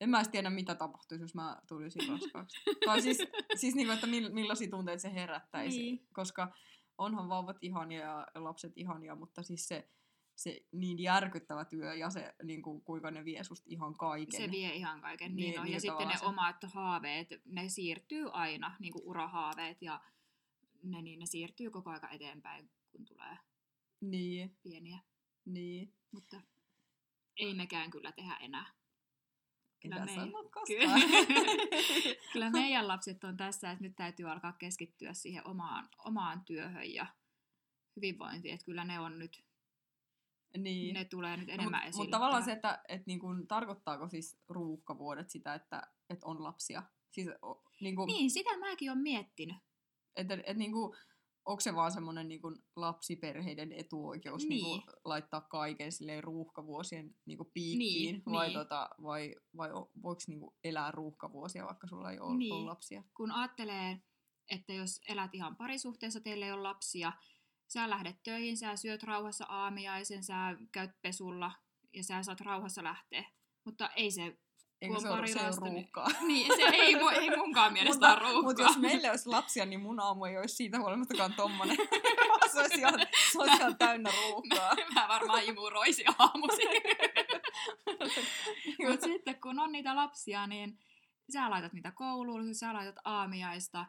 en 0.00 0.10
mä 0.10 0.18
edes 0.18 0.28
tiedä, 0.28 0.50
mitä 0.50 0.74
tapahtuisi, 0.74 1.24
jos 1.24 1.34
mä 1.34 1.60
tulisin 1.68 2.08
raskaaksi. 2.12 2.56
tai 2.84 3.02
siis, 3.02 3.18
siis 3.56 3.74
niinku, 3.74 3.92
että 3.92 4.06
mill, 4.06 4.28
millaisia 4.32 4.70
tunteita 4.70 5.02
se 5.02 5.14
herättäisi. 5.14 5.78
Niin. 5.78 6.06
Koska 6.12 6.52
onhan 6.98 7.28
vauvat 7.28 7.56
ihania 7.60 8.00
ja 8.00 8.26
lapset 8.34 8.72
ihania, 8.76 9.14
mutta 9.14 9.42
siis 9.42 9.68
se, 9.68 9.90
se 10.38 10.60
niin 10.72 10.98
järkyttävä 10.98 11.64
työ 11.64 11.94
ja 11.94 12.10
se, 12.10 12.34
niin 12.42 12.62
kuin, 12.62 12.82
kuinka 12.82 13.10
ne 13.10 13.24
vie 13.24 13.44
susta 13.44 13.66
ihan 13.70 13.94
kaiken. 13.96 14.40
Se 14.40 14.50
vie 14.50 14.74
ihan 14.74 15.00
kaiken, 15.00 15.36
niin, 15.36 15.50
Niin, 15.50 15.58
on. 15.60 15.64
niin 15.64 15.74
Ja 15.74 15.80
sitten 15.80 16.08
ne 16.08 16.16
se- 16.16 16.24
omat 16.24 16.56
haaveet, 16.64 17.28
ne 17.44 17.68
siirtyy 17.68 18.30
aina, 18.32 18.76
niin 18.80 18.92
kuin 18.92 19.02
urahaaveet, 19.04 19.82
ja 19.82 20.00
ne, 20.82 21.02
niin 21.02 21.18
ne 21.18 21.26
siirtyy 21.26 21.70
koko 21.70 21.90
aika 21.90 22.10
eteenpäin, 22.10 22.70
kun 22.90 23.04
tulee 23.04 23.38
Niin, 24.00 24.56
pieniä. 24.62 24.98
niin. 25.44 25.94
Mutta 26.12 26.40
ei 27.36 27.54
mekään 27.54 27.90
kyllä 27.90 28.12
tehdä 28.12 28.36
enää. 28.36 28.66
Kyllä 29.80 30.04
me- 30.04 30.14
sanot 30.14 30.46
Ky- 30.46 30.50
koskaan? 30.52 31.00
kyllä 32.32 32.50
meidän 32.50 32.88
lapset 32.88 33.24
on 33.24 33.36
tässä, 33.36 33.70
että 33.70 33.84
nyt 33.84 33.96
täytyy 33.96 34.30
alkaa 34.30 34.52
keskittyä 34.52 35.12
siihen 35.12 35.46
omaan, 35.46 35.88
omaan 35.98 36.44
työhön 36.44 36.94
ja 36.94 37.06
hyvinvointiin, 37.96 38.54
että 38.54 38.64
kyllä 38.66 38.84
ne 38.84 39.00
on 39.00 39.18
nyt, 39.18 39.44
niin. 40.56 40.94
ne 40.94 41.04
tulee 41.04 41.36
nyt 41.36 41.48
No, 41.48 41.54
enemmän 41.54 41.80
mut, 41.80 41.88
esille. 41.88 42.04
Mutta 42.04 42.16
tavallaan 42.16 42.44
se, 42.44 42.52
että 42.52 42.82
et 42.88 43.06
niin 43.06 43.20
kun, 43.20 43.46
tarkoittaako 43.48 44.08
siis 44.08 44.38
ruuhkavuodet 44.48 45.30
sitä, 45.30 45.54
että 45.54 45.82
et 46.10 46.24
on 46.24 46.42
lapsia? 46.44 46.82
Siis, 47.10 47.28
o, 47.42 47.62
niin 47.80 47.96
kun, 47.96 48.06
Niin, 48.06 48.30
sitä 48.30 48.58
mäkin 48.58 48.90
olen 48.90 49.02
miettinyt. 49.02 49.56
Että 50.16 50.38
et, 50.46 50.56
niin 50.56 50.72
kun, 50.72 50.96
onko 51.44 51.60
se 51.60 51.74
vaan 51.74 51.92
semmoinen 51.92 52.28
niin 52.28 52.42
kun 52.42 52.62
lapsiperheiden 52.76 53.72
etuoikeus 53.72 54.42
niin. 54.42 54.48
Niin 54.48 54.64
Niin. 54.64 54.82
kun, 54.86 54.94
laittaa 55.04 55.40
kaiken 55.40 55.92
silleen 55.92 56.24
ruuhkavuosien 56.24 57.14
niin 57.26 57.38
kun 57.38 57.50
piikkiin? 57.54 58.12
Niin, 58.12 58.22
vai, 58.26 58.46
niin. 58.48 58.58
Tota, 58.58 58.88
vai, 59.02 59.34
vai 59.56 59.68
voiko 60.02 60.20
niin 60.26 60.40
elää 60.64 60.90
ruuhkavuosia, 60.90 61.66
vaikka 61.66 61.86
sulla 61.86 62.10
ei 62.10 62.20
ole, 62.20 62.30
niin. 62.30 62.38
Niin. 62.38 62.54
ole 62.54 62.64
lapsia? 62.64 63.02
kun 63.16 63.32
ajattelee, 63.32 64.02
että 64.50 64.72
jos 64.72 65.00
elät 65.08 65.34
ihan 65.34 65.56
parisuhteessa, 65.56 66.20
teillä 66.20 66.46
ei 66.46 66.52
ole 66.52 66.62
lapsia, 66.62 67.12
sä 67.68 67.90
lähdet 67.90 68.16
töihin, 68.22 68.56
sä 68.56 68.76
syöt 68.76 69.02
rauhassa 69.02 69.44
aamiaisen, 69.48 70.24
sä 70.24 70.34
käyt 70.72 70.90
pesulla 71.02 71.52
ja 71.92 72.04
sä 72.04 72.22
saat 72.22 72.40
rauhassa 72.40 72.84
lähteä. 72.84 73.24
Mutta 73.64 73.90
ei 73.96 74.10
se, 74.10 74.38
Eikö 74.80 75.00
se, 75.00 75.08
ole, 75.08 75.16
pari 75.16 75.32
se 75.32 75.42
lasta, 75.46 75.64
niin- 75.64 75.74
ruuhkaa? 75.74 76.08
niin, 76.28 76.46
se 76.56 76.62
ei, 76.62 76.94
mu- 76.94 77.18
ei 77.20 77.36
munkaan 77.36 77.72
mielestä 77.78 78.06
ole 78.06 78.18
ruuhkaa. 78.18 78.42
Mutta 78.42 78.62
jos 78.62 78.76
meillä 78.76 79.10
olisi 79.10 79.28
lapsia, 79.28 79.66
niin 79.66 79.80
mun 79.80 80.00
aamu 80.00 80.24
ei 80.24 80.38
olisi 80.38 80.54
siitä 80.56 80.78
huolimattakaan 80.78 81.34
tommonen. 81.34 81.76
Se 82.52 82.60
olisi 82.60 82.78
ihan, 82.78 82.94
se 83.32 83.38
olisi 83.38 83.56
ihan 83.56 83.78
täynnä 83.78 84.10
ruuhkaa. 84.22 84.74
Mä 84.94 85.08
varmaan 85.08 85.44
imuroisin 85.44 86.06
aamuisin. 86.18 86.68
Mutta 88.88 89.06
sitten 89.06 89.40
kun 89.40 89.58
on 89.58 89.72
niitä 89.72 89.96
lapsia, 89.96 90.46
niin 90.46 90.78
sä 91.32 91.50
laitat 91.50 91.72
niitä 91.72 91.90
kouluun, 91.92 92.54
sä 92.54 92.72
laitat 92.74 92.96
aamiaista, 93.04 93.86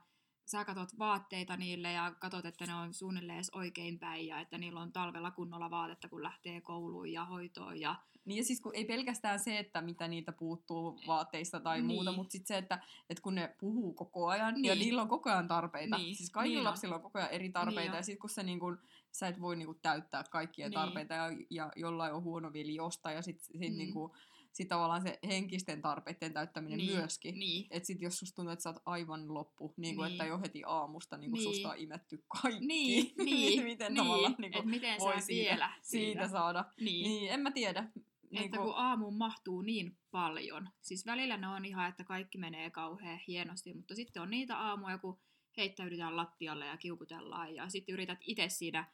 sä 0.51 0.65
katot 0.65 0.99
vaatteita 0.99 1.57
niille 1.57 1.91
ja 1.91 2.13
katot, 2.19 2.45
että 2.45 2.65
ne 2.65 2.75
on 2.75 2.93
suunnilleen 2.93 3.37
edes 3.37 3.49
oikein 3.49 3.99
päin 3.99 4.27
ja 4.27 4.39
että 4.39 4.57
niillä 4.57 4.79
on 4.79 4.91
talvella 4.91 5.31
kunnolla 5.31 5.69
vaatetta, 5.69 6.09
kun 6.09 6.23
lähtee 6.23 6.61
kouluun 6.61 7.11
ja 7.11 7.25
hoitoon. 7.25 7.79
Ja... 7.79 7.95
Niin 8.25 8.37
ja 8.37 8.43
siis 8.43 8.61
kun 8.61 8.75
ei 8.75 8.85
pelkästään 8.85 9.39
se, 9.39 9.59
että 9.59 9.81
mitä 9.81 10.07
niitä 10.07 10.31
puuttuu 10.31 10.99
vaatteista 11.07 11.59
tai 11.59 11.77
niin. 11.77 11.85
muuta, 11.85 12.11
mutta 12.11 12.31
sitten 12.31 12.47
se, 12.47 12.57
että, 12.57 12.79
että 13.09 13.21
kun 13.21 13.35
ne 13.35 13.55
puhuu 13.59 13.93
koko 13.93 14.27
ajan 14.27 14.53
niin. 14.53 14.65
ja 14.65 14.75
niillä 14.75 15.01
on 15.01 15.07
koko 15.07 15.29
ajan 15.29 15.47
tarpeita. 15.47 15.97
Niin, 15.97 16.15
Siis 16.15 16.29
kaikilla 16.29 16.59
niin 16.59 16.63
lapsilla 16.63 16.95
on 16.95 17.01
koko 17.01 17.19
ajan 17.19 17.31
eri 17.31 17.49
tarpeita 17.49 17.91
Niin 17.91 17.97
ja 17.97 18.03
sitten 18.03 18.19
kun 18.19 18.29
sä, 18.29 18.43
niin 18.43 18.59
kun, 18.59 18.79
sä 19.11 19.27
et 19.27 19.41
voi 19.41 19.55
niin 19.55 19.65
kun, 19.65 19.79
täyttää 19.81 20.23
kaikkia 20.23 20.65
Niin. 20.65 20.73
tarpeita 20.73 21.13
ja, 21.13 21.25
ja 21.49 21.71
jollain 21.75 22.13
on 22.13 22.23
huono 22.23 22.53
veli 22.53 22.75
jostain 22.75 23.15
ja 23.15 23.21
sitten 23.21 23.45
sit, 23.45 23.71
Mm. 23.71 23.77
niin 23.77 23.93
kun, 23.93 24.11
sit 24.59 24.67
tavallaan 24.67 25.01
se 25.01 25.19
henkisten 25.27 25.81
tarpeiden 25.81 26.33
täyttäminen 26.33 26.77
Niin, 26.77 26.95
myöskin. 26.97 27.39
Niin. 27.39 27.67
Et 27.71 27.85
sit 27.85 28.01
jos 28.01 28.17
susta 28.19 28.35
tuntuu, 28.35 28.51
että 28.53 28.63
sä 28.63 28.69
oot 28.69 28.81
aivan 28.85 29.33
loppu, 29.33 29.73
niin 29.77 29.95
kuin, 29.95 30.05
Niin. 30.05 30.11
että 30.13 30.25
jo 30.25 30.39
heti 30.39 30.61
aamusta 30.65 31.17
niin 31.17 31.31
kuin 31.31 31.39
Niin. 31.43 31.53
susta 31.55 31.69
on 31.69 31.77
imetty 31.77 32.23
kaikki. 32.41 32.65
Niin, 32.65 33.13
niin, 33.25 33.63
Miten 33.63 33.93
niin, 33.93 34.03
tavallaan 34.05 34.35
niin 34.37 34.45
että 34.45 34.59
kuin, 34.59 34.69
miten 34.69 34.99
voi 34.99 35.21
siitä- 35.21 35.49
vielä 35.49 35.71
siitä 35.81 36.27
saada. 36.27 36.65
Niin. 36.79 37.03
Niin, 37.03 37.31
en 37.31 37.39
mä 37.39 37.51
tiedä. 37.51 37.89
Niin 38.31 38.43
Että 38.45 38.57
kuin, 38.57 38.67
kun 38.67 38.75
aamuun 38.77 39.17
mahtuu 39.17 39.61
niin 39.61 39.97
paljon, 40.11 40.69
siis 40.81 41.05
välillä 41.05 41.37
ne 41.37 41.47
on 41.47 41.65
ihan, 41.65 41.89
että 41.89 42.03
kaikki 42.03 42.37
menee 42.37 42.69
kauhean 42.69 43.19
hienosti, 43.27 43.73
mutta 43.73 43.95
sitten 43.95 44.21
on 44.21 44.29
niitä 44.29 44.57
aamuja, 44.57 44.97
kun 44.97 45.19
heittäydytään 45.57 46.17
lattialle 46.17 46.65
ja 46.65 46.77
kiukutellaan 46.77 47.55
ja 47.55 47.69
sitten 47.69 47.93
yrität 47.93 48.19
itse 48.21 48.49
siinä 48.49 48.85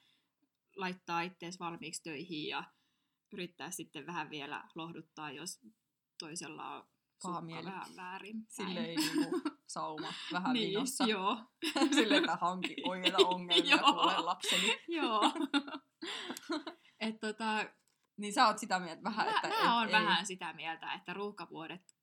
laittaa 0.76 1.22
ittees 1.22 1.60
valmiiksi 1.60 2.04
töihin 2.04 2.48
ja 2.48 2.64
yrittää 3.36 3.72
sitten 3.72 4.06
vähän 4.06 4.30
vielä 4.30 4.64
lohduttaa, 4.76 5.32
jos 5.32 5.60
toisella 6.20 6.76
on 6.76 6.88
Paha 7.24 7.42
mieli. 7.42 7.66
vähän 7.66 7.96
väärin. 7.96 8.46
sille 8.50 8.80
ei 8.80 8.96
niin 8.96 9.12
kuin, 9.32 9.42
sauma 9.68 10.14
vähän 10.32 10.54
niin, 10.54 10.70
vinossa. 10.70 11.04
Joo, 11.04 11.38
Sille, 11.96 12.18
että 12.18 12.36
hanki 12.36 12.76
oikeita 12.86 13.18
ongelmia 13.28 13.76
Joo. 13.76 13.94
kuule 13.94 14.20
lapseni. 14.20 14.78
joo. 14.88 15.22
Et 17.00 17.20
tota, 17.20 17.66
Niin 18.18 18.34
sä 18.34 18.48
oot 18.48 18.58
sitä 18.60 18.80
mieltä 18.80 19.04
vähän, 19.04 19.26
mä, 19.26 19.32
että... 19.36 19.48
mä 19.48 19.54
et 19.54 19.70
oon 19.70 19.86
ei. 19.88 19.92
vähän 19.92 20.26
sitä 20.26 20.54
mieltä, 20.54 20.94
että 20.94 21.14
ruuhkavuodet 21.14 21.95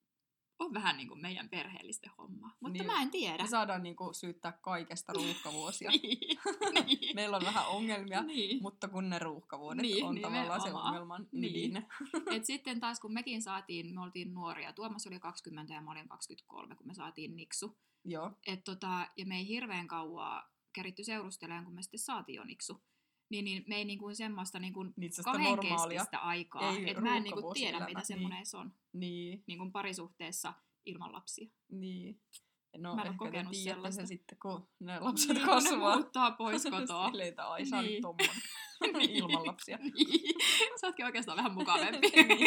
on 0.64 0.74
vähän 0.74 0.96
niin 0.96 1.08
kuin 1.08 1.20
meidän 1.20 1.48
perheellisten 1.48 2.10
homma. 2.18 2.50
Mutta 2.60 2.72
Niin. 2.78 2.86
mä 2.86 3.02
en 3.02 3.10
tiedä. 3.10 3.42
Me 3.42 3.48
saadaan 3.48 3.82
niin 3.82 3.96
kuin, 3.96 4.14
syyttää 4.14 4.52
kaikesta 4.52 5.12
ruuhkavuosia. 5.18 5.90
niin. 5.90 6.38
niin. 6.86 7.16
Meillä 7.16 7.36
on 7.36 7.44
vähän 7.44 7.66
ongelmia, 7.68 8.22
niin. 8.22 8.62
mutta 8.62 8.88
kun 8.88 9.10
ne 9.10 9.18
ruuhkavuodet 9.18 9.82
Niin, 9.82 10.04
on 10.04 10.20
tavallaan 10.20 10.60
se 10.60 10.72
ongelman 10.72 11.28
Niin. 11.32 11.50
ydin. 11.56 11.86
Et 12.36 12.44
sitten 12.44 12.80
taas 12.80 13.00
kun 13.00 13.12
mekin 13.12 13.42
saatiin, 13.42 13.94
me 13.94 14.00
oltiin 14.00 14.34
nuoria, 14.34 14.72
Tuomas 14.72 15.06
oli 15.06 15.20
20 15.20 15.74
ja 15.74 15.80
mä 15.80 15.90
olin 15.90 16.08
23, 16.08 16.76
kun 16.76 16.86
me 16.86 16.94
saatiin 16.94 17.36
Niksu. 17.36 17.78
Joo. 18.04 18.30
Et 18.46 18.64
tota, 18.64 19.06
ja 19.16 19.26
me 19.26 19.36
ei 19.36 19.48
hirveän 19.48 19.88
kauaa 19.88 20.52
keritty 20.72 21.04
seurustelemaan, 21.04 21.64
kun 21.64 21.74
me 21.74 21.82
sitten 21.82 22.00
saatiin 22.00 22.36
jo 22.36 22.44
Niksu. 22.44 22.82
Niin, 23.32 23.44
niin 23.44 23.64
me 23.68 23.76
ei 23.76 23.84
niinku 23.84 24.14
semmoista 24.14 24.58
niinku 24.58 24.84
Niin 24.96 25.12
se 25.12 25.22
on 25.26 25.32
normaalia. 25.42 25.76
kahdenkeskistä 25.76 26.18
aikaa. 26.18 26.70
Ei 26.76 26.90
Et 26.90 26.98
mä 27.00 27.16
en 27.16 27.22
niinku 27.22 27.40
ruuhkavuosi 27.40 27.60
tiedä, 27.60 27.70
elämä, 27.76 27.86
mitä 27.86 27.98
niin. 27.98 28.06
semmoinen 28.06 28.36
edes 28.38 28.54
on 28.54 28.72
Niin, 28.92 29.44
niinku 29.46 29.70
parisuhteessa 29.70 30.54
ilman 30.86 31.12
lapsia. 31.12 31.48
niin. 31.68 32.20
No 32.76 32.94
Mä 32.96 33.02
en 33.02 33.12
te 33.12 33.18
kokenut 33.18 33.56
sellaista. 33.56 33.96
sen 33.96 34.06
sitten, 34.06 34.38
kun 34.42 34.68
ne 34.80 35.00
lapset 35.00 35.28
Niin, 35.28 35.38
kun 35.38 35.46
ne 35.48 35.54
kasvaa. 35.54 35.94
muuttaa 35.96 36.30
pois 36.30 36.62
kotoa. 36.70 37.08
Silleen, 37.08 37.28
että 37.28 37.44
ai 37.48 37.66
sä 37.66 37.76
oot 37.76 37.84
Niin. 37.86 38.02
tommonen. 38.02 38.36
Ilman 39.16 39.46
lapsia. 39.46 39.78
niin. 39.96 40.34
Sä 40.80 40.86
ootkin 40.86 41.04
oikeastaan 41.06 41.36
vähän 41.38 41.52
mukavempi. 41.54 42.10
niin, 42.10 42.38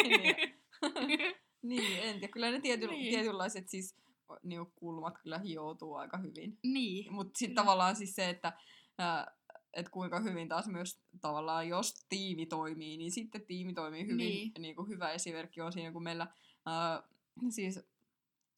niin. 1.02 1.34
niin, 1.62 1.98
en 2.02 2.14
tiedä. 2.14 2.28
Kyllä 2.32 2.50
ne 2.50 2.60
tiety, 2.60 2.86
Niin. 2.86 3.10
tietynlaiset 3.14 3.68
siis 3.68 3.96
niinku 4.42 4.72
kulmat 4.76 5.18
kyllä 5.22 5.38
hioutuu 5.38 5.94
aika 5.94 6.18
hyvin. 6.18 6.58
niin. 6.62 7.12
Mutta 7.14 7.38
sitten 7.38 7.54
tavallaan 7.54 7.96
siis 7.96 8.14
se, 8.14 8.28
että 8.28 8.52
ää, 8.98 9.36
et 9.74 9.88
kuinka 9.88 10.20
hyvin 10.20 10.48
taas 10.48 10.66
myös 10.66 11.00
tavallaan, 11.20 11.68
jos 11.68 11.94
tiimi 12.08 12.46
toimii, 12.46 12.96
niin 12.96 13.12
sitten 13.12 13.46
tiimi 13.46 13.74
toimii 13.74 14.04
hyvin. 14.04 14.16
Niin. 14.16 14.52
Niin 14.58 14.76
kuin 14.76 14.88
hyvä 14.88 15.10
esimerkki 15.10 15.60
on 15.60 15.72
siinä, 15.72 15.92
kun 15.92 16.02
meillä 16.02 16.26
ää, 16.66 17.02
siis 17.50 17.80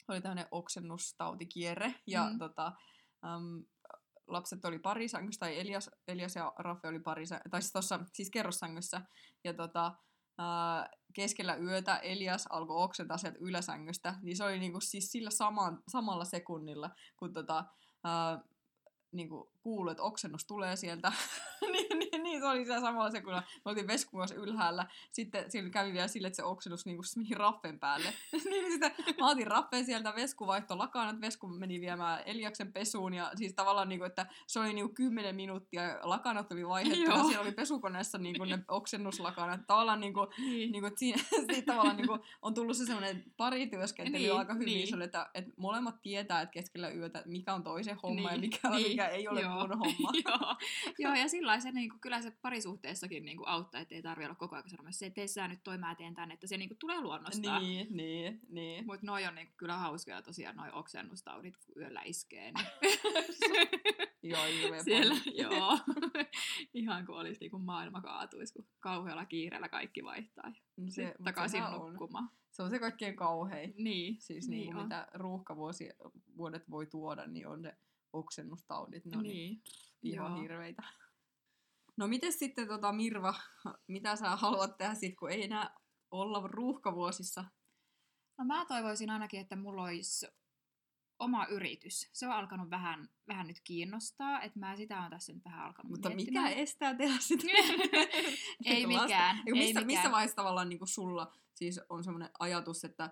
oli 0.09 0.21
tämmöinen 0.21 0.47
oksennustautikierre, 0.51 1.95
ja 2.07 2.31
Mm. 2.31 2.39
tota, 2.39 2.73
äm, 3.25 3.65
lapset 4.27 4.65
oli 4.65 4.79
parisängyssä, 4.79 5.41
tai 5.41 5.59
Elias, 5.61 5.91
Elias 6.09 6.37
ja 6.37 6.53
Raffe 6.59 6.89
oli 6.89 7.01
parisängyssä, 7.01 7.51
tai 7.51 7.63
siis 7.63 7.73
tuossa 7.73 8.01
siis 8.13 8.31
kerrossängyssä, 8.31 9.01
ja 9.45 9.55
tota, 9.55 9.95
ää, 10.39 10.91
keskellä 11.13 11.57
yötä 11.57 11.97
Elias 11.97 12.47
alkoi 12.47 12.85
oksentaa 12.85 13.19
sieltä 13.19 13.39
yläsängystä, 13.41 14.15
niin 14.23 14.37
se 14.37 14.45
oli 14.45 14.59
niinku 14.59 14.81
siis 14.81 15.13
sillä 15.13 15.31
saman, 15.31 15.83
samalla 15.89 16.25
sekunnilla, 16.25 16.91
kun 17.17 17.33
tota, 17.33 17.65
ää, 18.05 18.41
niinku 19.13 19.53
kuului, 19.69 19.91
että 19.91 20.03
oksennus 20.03 20.45
tulee 20.45 20.77
sieltä. 20.77 21.13
niin, 21.73 21.99
niin, 21.99 22.23
niin, 22.23 22.41
se 22.41 22.47
oli 22.47 22.65
siellä 22.65 22.81
samalla 22.81 23.11
se, 23.11 23.21
kun 23.21 23.33
me 23.33 23.43
oltiin 23.65 23.87
veskun 23.87 24.21
kanssa 24.21 24.37
ylhäällä. 24.37 24.87
Sitten 25.13 25.51
siinä 25.51 25.71
kävi 25.71 25.93
vielä 25.93 26.09
sille, 26.09 26.27
että 26.27 26.37
se 26.37 26.45
oksennus 26.45 26.87
niin 26.87 26.99
meni 27.17 27.35
raffen 27.35 27.79
päälle. 27.79 28.15
niin, 28.33 28.45
niin 28.51 28.71
sitten 28.73 28.93
mä 29.19 29.31
otin 29.31 29.47
raffeen 29.47 29.85
sieltä, 29.85 30.15
vesku 30.17 30.47
vaihto 30.47 30.79
lakanat, 30.79 31.21
vesku 31.21 31.49
meni 31.49 31.81
viemään 31.81 32.23
Eliaksen 32.27 32.73
pesuun. 32.73 33.15
Ja 33.15 33.31
siis 33.35 33.55
tavallaan, 33.55 33.89
niin 33.89 33.99
kuin, 33.99 34.07
että 34.07 34.27
se 34.47 34.61
oli 34.61 34.73
niin 34.73 34.85
kuin 34.87 34.95
10 34.95 35.37
minuuttia, 35.37 35.83
lakanat 36.03 36.53
oli 36.53 36.69
vaihdettu 36.69 37.11
ja 37.11 37.25
siellä 37.25 37.41
oli 37.41 37.53
pesukoneessa 37.53 38.19
niin 38.19 38.39
kuin 38.39 38.51
ne 38.51 38.59
oksennuslakanat. 38.69 39.61
Tavallaan 39.67 40.01
niin 40.01 40.15
kuin, 40.15 40.27
niin. 40.39 40.73
Niin 40.73 40.83
kuin, 40.83 40.87
että 40.87 40.99
siinä, 40.99 41.23
siitä 41.53 41.73
tavallaan 41.73 41.97
niin 41.97 42.09
kuin, 42.09 42.21
on 42.43 42.55
tullut 42.55 42.77
se 42.77 42.87
sellainen 42.87 43.25
parityöskentely 43.37 44.19
niin, 44.19 44.35
aika 44.35 44.55
hyvin, 44.55 44.67
niin. 44.67 45.03
että, 45.03 45.31
että 45.35 45.51
molemmat 45.57 46.03
tietää, 46.03 46.41
että 46.41 46.53
keskellä 46.53 46.91
yötä, 46.91 47.23
mikä 47.27 47.55
on 47.55 47.63
toisen 47.63 47.99
homma 48.03 48.31
niin, 48.31 48.35
ja 48.35 48.41
mikä, 48.41 48.71
niin, 48.71 48.89
mikä 48.89 49.09
ei 49.09 49.29
ole 49.29 49.41
joo, 49.41 49.58
mun 49.59 49.79
homma. 49.79 50.11
joo, 50.29 50.57
joo, 50.99 51.15
ja 51.15 51.29
sillä 51.29 51.61
se 51.61 51.71
niin 51.71 51.91
kuin, 51.91 52.01
kyllä 52.01 52.23
se 52.23 52.31
parisuhteessakin 52.31 53.25
niin 53.25 53.37
kuin, 53.37 53.49
auttaa, 53.49 53.81
että 53.81 53.95
ei 53.95 54.03
tarvitse 54.03 54.27
olla 54.27 54.39
koko 54.39 54.57
ajan 54.57 54.71
sanomassa, 54.71 55.07
että 55.07 55.15
tee 55.15 55.27
sä 55.27 55.49
nyt 55.49 55.63
toi, 55.65 55.79
mä 55.79 55.95
teen 55.95 56.15
tänne, 56.15 56.35
että 56.35 56.47
se 56.47 56.57
niin 56.57 56.69
kuin, 56.69 56.79
tulee 56.79 57.01
luonnostaan. 57.01 57.63
Niin, 57.63 57.87
niin, 57.97 58.41
niin. 58.49 58.87
Mutta 58.87 59.07
noi 59.07 59.27
on 59.27 59.35
niin 59.35 59.47
kuin, 59.47 59.57
kyllä 59.57 59.77
hauskoja 59.77 60.23
tosiaan, 60.23 60.57
noi 60.57 60.71
oksennustaudit, 60.73 61.57
kun 61.57 61.83
yöllä 61.83 62.03
iskee. 62.05 62.53
Niin... 62.53 62.67
joo, 64.33 64.43
Siellä, 64.85 65.15
joo. 65.35 65.79
Ihan 66.75 67.07
kuin 67.07 67.19
olisi 67.19 67.41
niin 67.41 67.51
kuin 67.51 67.63
maailma 67.63 68.01
kaatuisi, 68.01 68.53
kun 68.53 68.67
kauhealla 68.81 69.25
kiireellä 69.25 69.69
kaikki 69.69 70.05
vaihtaa. 70.05 70.53
No 70.77 70.91
se, 70.91 71.15
takaisin 71.25 71.63
nukkumaan. 71.73 72.25
On. 72.25 72.39
Se 72.51 72.63
on 72.63 72.71
se 72.71 72.79
kaikkein 72.79 73.17
kauhein. 73.17 73.75
Niin. 73.77 74.21
Siis 74.21 74.49
niin, 74.49 74.61
niin 74.61 74.73
kuin 74.73 74.83
mitä 74.83 75.09
ruuhkavuosi 75.15 75.91
vuodet 76.37 76.71
voi 76.71 76.87
tuoda, 76.87 77.27
niin 77.27 77.49
on 77.49 77.63
se 77.63 77.77
oksennustaudit. 78.13 79.05
Ne 79.05 79.17
on 79.17 79.23
niin. 79.23 79.35
niin 79.35 79.63
ihan 80.03 80.33
Joo. 80.33 80.43
hirveitä. 80.43 80.83
No 81.97 82.09
miten 82.09 82.33
sitten 82.33 82.69
tota 82.69 82.93
Mirva, 82.93 83.35
mitä 83.87 84.17
sä 84.17 84.37
haluat 84.37 84.77
tehdä 84.77 84.95
sit, 84.95 85.17
kun 85.17 85.31
ei 85.31 85.45
enää 85.45 85.75
olla 86.11 86.43
ruuhkavuosissa? 86.47 87.45
No 88.39 88.45
mä 88.45 88.67
toivoisin 88.67 89.11
ainakin, 89.11 89.41
että 89.41 89.57
mulla 89.57 89.83
olisi 89.83 90.27
oma 91.19 91.47
yritys. 91.47 92.11
Se 92.13 92.27
on 92.27 92.33
alkanut 92.33 92.71
vähän, 92.71 93.09
vähän 93.29 93.47
nyt 93.47 93.61
kiinnostaa, 93.65 94.43
että 94.43 94.59
mä 94.59 94.77
sitä 94.77 95.01
on 95.01 95.11
tässä 95.11 95.33
nyt 95.33 95.45
vähän 95.45 95.65
alkanut 95.65 95.91
Mutta 95.91 96.09
miettimään. 96.09 96.45
mikä 96.45 96.61
estää 96.61 96.95
tehdä 96.95 97.19
sitä? 97.19 97.47
ei 98.65 98.87
mikään. 98.87 99.37
Missä, 99.37 99.61
ei 99.61 99.67
mikään. 99.67 99.87
missä 99.87 100.11
vaiheessa 100.11 100.37
tavallaan 100.37 100.69
niin 100.69 100.81
sulla 100.85 101.33
siis 101.55 101.81
on 101.89 102.05
semmoinen 102.05 102.31
ajatus, 102.39 102.85
että 102.85 103.11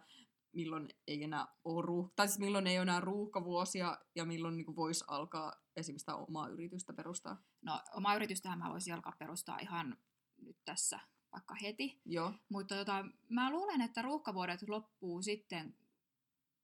milloin 0.57 0.88
ei 1.07 1.23
enää 1.23 1.47
ole 1.64 1.85
ruuh- 1.87 2.12
tai 2.16 2.29
siis 2.29 2.38
milloin 2.38 2.66
ei 2.66 2.79
ole 2.79 2.83
enää 2.83 3.01
ruuhkavuosia 3.01 3.99
ja 4.14 4.25
milloin 4.25 4.57
niin 4.57 4.77
voisi 4.77 5.05
alkaa 5.09 5.53
esimerkiksi 5.77 6.03
sitä 6.03 6.16
omaa 6.16 6.49
yritystä 6.49 6.92
perustaa? 6.92 7.42
No, 7.62 7.81
omaa 7.95 8.16
yritystähän 8.16 8.59
mä 8.59 8.71
voisin 8.71 8.95
alkaa 8.95 9.16
perustaa 9.19 9.59
ihan 9.59 9.97
nyt 10.42 10.57
tässä 10.64 11.01
vaikka 11.33 11.55
heti. 11.62 12.01
Joo. 12.05 12.33
Mutta 12.49 12.77
tota, 12.77 13.05
mä 13.29 13.51
luulen, 13.51 13.81
että 13.81 14.03
ruuhkavuodet 14.03 14.69
loppuu 14.69 15.23
sitten, 15.23 15.77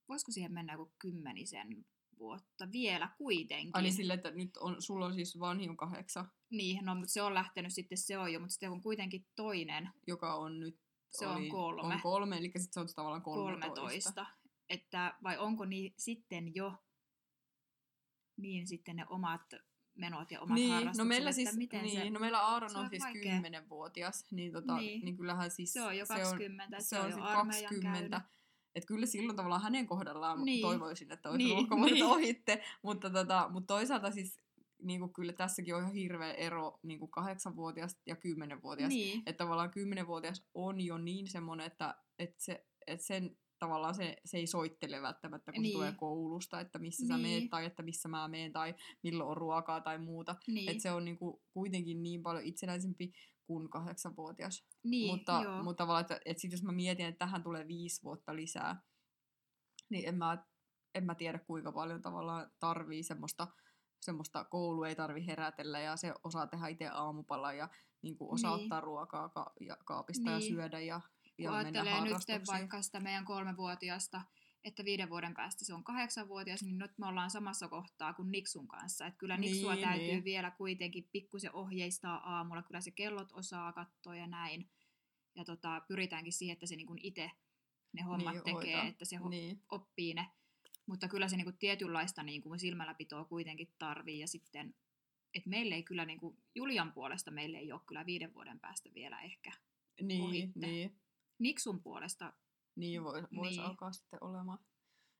voisiko 0.09 0.33
siihen 0.33 0.53
mennä 0.53 0.73
joku 0.73 0.93
kymmenisen 0.99 1.85
vuotta 2.19 2.73
vielä 2.73 3.09
kuitenkin. 3.19 3.77
Ai 3.77 3.83
niin 3.83 3.93
sille, 3.93 4.15
että 4.15 4.31
nyt 4.31 4.57
on, 4.57 4.83
sulla 4.83 5.07
on 5.07 5.15
siis 5.15 5.41
vanhin 5.41 5.77
kahdeksan. 5.77 6.31
Niin, 6.51 6.85
no 6.85 6.95
mutta 6.95 7.13
se 7.13 7.23
on 7.23 7.35
lähtenyt 7.35 7.73
sitten, 7.75 7.99
se 7.99 8.19
on 8.19 8.33
jo, 8.33 8.41
mutta 8.41 8.53
sitten 8.53 8.71
on 8.71 8.83
kuitenkin 8.83 9.27
toinen. 9.37 9.89
Joka 10.07 10.35
on 10.35 10.61
nyt 10.61 10.79
se 11.13 11.27
oli, 11.27 11.45
on 11.45 11.49
kolme. 11.49 11.95
On 11.95 12.01
kolme, 12.01 12.37
eli 12.37 12.47
sitten 12.47 12.73
se 12.73 12.81
on 12.81 12.89
tavallaan 12.97 13.23
13. 13.23 13.69
13. 13.69 14.27
Että 14.69 15.15
vai 15.23 15.39
onko 15.39 15.65
niin 15.65 15.95
sitten 15.97 16.55
jo 16.55 16.75
niin 18.37 18.67
sitten 18.67 18.97
ne 18.97 19.07
omat 19.09 19.55
menot 19.95 20.31
ja 20.31 20.41
omat 20.41 20.55
niin, 20.55 20.69
no 20.69 20.75
harrastukset, 20.75 21.05
no 21.05 21.09
meillä 21.09 21.33
siis, 21.33 21.57
miten 21.57 21.83
niin, 21.83 22.01
se, 22.01 22.11
no 22.11 22.21
meillä 22.21 22.41
Aaron 22.41 22.77
on, 22.77 22.85
on 22.85 22.91
siis 22.91 23.03
vuotias 23.71 24.25
niin, 24.31 24.53
tota, 24.53 24.77
niin. 24.77 25.05
niin 25.05 25.17
kyllähän 25.17 25.51
siis... 25.51 25.73
Se 25.73 25.83
on 25.83 25.99
jo 25.99 26.07
20, 26.07 26.81
se 26.81 26.99
on, 26.99 27.13
se 27.13 27.15
on, 27.15 27.23
on 27.23 27.49
20. 27.49 28.21
Että 28.75 28.87
kyllä 28.87 29.07
silloin 29.07 29.37
tavallaan 29.37 29.63
hänen 29.63 29.87
kohdallaan 29.87 30.45
niin. 30.45 30.63
toivoisin, 30.63 31.13
että 31.13 31.31
olisi 31.31 31.45
niin. 31.45 31.57
ruuhkavuodet 31.57 31.95
niin. 31.95 32.05
ohitte, 32.05 32.63
mutta, 32.83 33.11
tota, 33.11 33.49
mutta 33.53 33.75
toisaalta 33.75 34.11
siis 34.11 34.42
niin 34.83 35.01
kuin 35.01 35.13
kyllä 35.13 35.33
tässäkin 35.33 35.75
on 35.75 35.81
ihan 35.81 35.95
hirveä 35.95 36.33
ero 36.33 36.79
niin 36.83 36.99
kuin 36.99 37.11
kahdeksanvuotias 37.11 38.01
ja 38.07 38.17
kymmenenvuotias. 38.17 38.89
Niin. 38.89 39.23
Että 39.27 39.45
tavallaan 39.45 39.71
kymmenenvuotias 39.71 40.47
on 40.55 40.81
jo 40.81 40.99
niin 40.99 41.29
semmoinen, 41.29 41.67
että, 41.67 41.95
että, 42.19 42.45
se, 42.45 42.67
että 42.87 43.07
sen 43.07 43.37
tavallaan 43.59 43.95
se, 43.95 44.17
se 44.25 44.37
ei 44.37 44.47
soittele 44.47 45.03
välttämättä, 45.03 45.53
kun 45.53 45.63
niin. 45.63 45.73
tulee 45.73 45.93
koulusta, 45.93 46.61
että 46.61 46.79
missä 46.79 47.03
niin. 47.03 47.09
sä 47.09 47.19
meet 47.19 47.51
tai 47.51 47.65
että 47.65 47.83
missä 47.83 48.09
mä 48.09 48.29
meen 48.29 48.53
tai 48.53 48.75
milloin 49.03 49.31
on 49.31 49.37
ruokaa 49.37 49.81
tai 49.81 49.99
muuta. 49.99 50.37
Niin. 50.47 50.71
Että 50.71 50.83
se 50.83 50.93
on 50.93 51.05
niin 51.05 51.19
kuin 51.19 51.43
kuitenkin 51.53 52.03
niin 52.03 52.23
paljon 52.23 52.45
itsenäisempi 52.45 53.13
kuin 53.47 53.71
kahdeksanvuotias. 53.71 54.67
Niin, 54.85 55.11
mutta, 55.11 55.63
mutta 55.63 55.83
tavallaan, 55.83 56.01
että, 56.01 56.21
että 56.25 56.41
sit 56.41 56.53
jos 56.53 56.63
mä 56.63 56.73
mietin, 56.73 57.07
että 57.07 57.19
tähän 57.19 57.43
tulee 57.43 57.69
viisi 57.69 58.03
vuotta 58.03 58.37
lisää, 58.37 58.83
niin 59.91 60.09
en 60.09 60.15
mä, 60.15 60.45
en 60.95 61.05
mä 61.05 61.15
tiedä 61.15 61.39
kuinka 61.39 61.73
paljon 61.73 62.03
tavallaan 62.03 62.51
tarvii 62.59 63.03
semmoista 63.03 63.49
semmoista 64.03 64.45
koulu 64.45 64.85
ei 64.85 64.95
tarvi 64.95 65.27
herätellä 65.27 65.81
ja 65.81 65.97
se 65.97 66.15
osaa 66.25 66.47
tehdä 66.47 66.69
itse 66.69 66.89
aamupala 66.89 67.53
ja 67.53 67.69
niin 68.03 68.17
kuin 68.17 68.31
osaa 68.31 68.57
niin. 68.57 68.65
ottaa 68.65 68.81
ruokaa 68.81 69.29
ka- 69.29 69.53
ja 69.61 69.77
kaapista 69.85 70.31
niin. 70.31 70.35
ja 70.35 70.41
syödä 70.41 70.81
ja, 70.81 71.01
ja 71.39 71.51
Kun 71.51 71.63
mennä 71.63 72.05
nyt 72.05 72.47
vaikka 72.47 72.83
sitä 72.83 73.01
meidän 73.01 73.25
kolmevuotiasta, 73.25 74.23
että 74.65 74.85
viiden 74.85 75.11
vuoden 75.11 75.35
päästä 75.35 75.65
se 75.65 75.75
on 75.75 75.85
kahdeksanvuotias, 75.85 76.63
niin 76.63 76.79
nyt 76.79 76.99
me 76.99 77.07
ollaan 77.07 77.31
samassa 77.31 77.69
kohtaa 77.69 78.15
kuin 78.15 78.31
Niksun 78.31 78.69
kanssa. 78.69 79.07
Että 79.07 79.19
kyllä 79.19 79.37
Niksua 79.37 79.75
niin, 79.75 79.89
täytyy 79.89 80.07
niin. 80.07 80.25
vielä 80.25 80.51
kuitenkin 80.51 81.09
pikkusen 81.13 81.55
ohjeistaa 81.55 82.37
aamulla. 82.37 82.63
Kyllä 82.63 82.81
se 82.81 82.91
kellot 82.91 83.33
osaa 83.33 83.73
katsoa 83.73 84.17
ja 84.17 84.27
näin. 84.27 84.71
Ja 85.35 85.45
tota, 85.45 85.83
pyritäänkin 85.89 86.33
siihen, 86.33 86.53
että 86.53 86.67
se 86.67 86.77
niin 86.77 86.99
itse 86.99 87.31
ne 87.93 88.03
hommat 88.03 88.35
niin, 88.35 88.45
tekee, 88.45 88.75
hoita. 88.75 88.89
että 88.89 89.05
se 89.05 89.19
niin. 89.29 89.63
oppii 89.69 90.15
ne 90.15 90.27
mutta 90.87 91.09
kyllä 91.09 91.29
se 91.29 91.37
niinku 91.37 91.53
tietynlaista 91.59 92.23
niinku 92.23 92.59
silmälläpitoa 92.59 93.25
kuitenkin 93.25 93.75
tarvii 93.79 94.19
ja 94.19 94.29
sitten, 94.29 94.75
että 95.35 95.51
meille 95.51 95.75
ei 95.75 95.83
kyllä 95.83 96.05
niinku, 96.05 96.37
Julian 96.55 96.93
puolesta 96.93 97.31
meille 97.31 97.59
ei 97.59 97.73
ole 97.73 97.81
kyllä 97.87 98.07
viiden 98.07 98.35
vuoden 98.35 98.61
päästä 98.61 98.91
vielä 98.95 99.21
ehkä 99.21 99.53
niin, 100.01 100.23
ohitte. 100.23 100.67
Niin. 100.67 100.97
Niksun 101.39 101.83
puolesta. 101.83 102.33
Niin, 102.77 103.05
voisi 103.05 103.29
vois 103.37 103.51
niin. 103.51 103.61
alkaa 103.61 103.93
sitten 103.93 104.25
olemaan. 104.25 104.59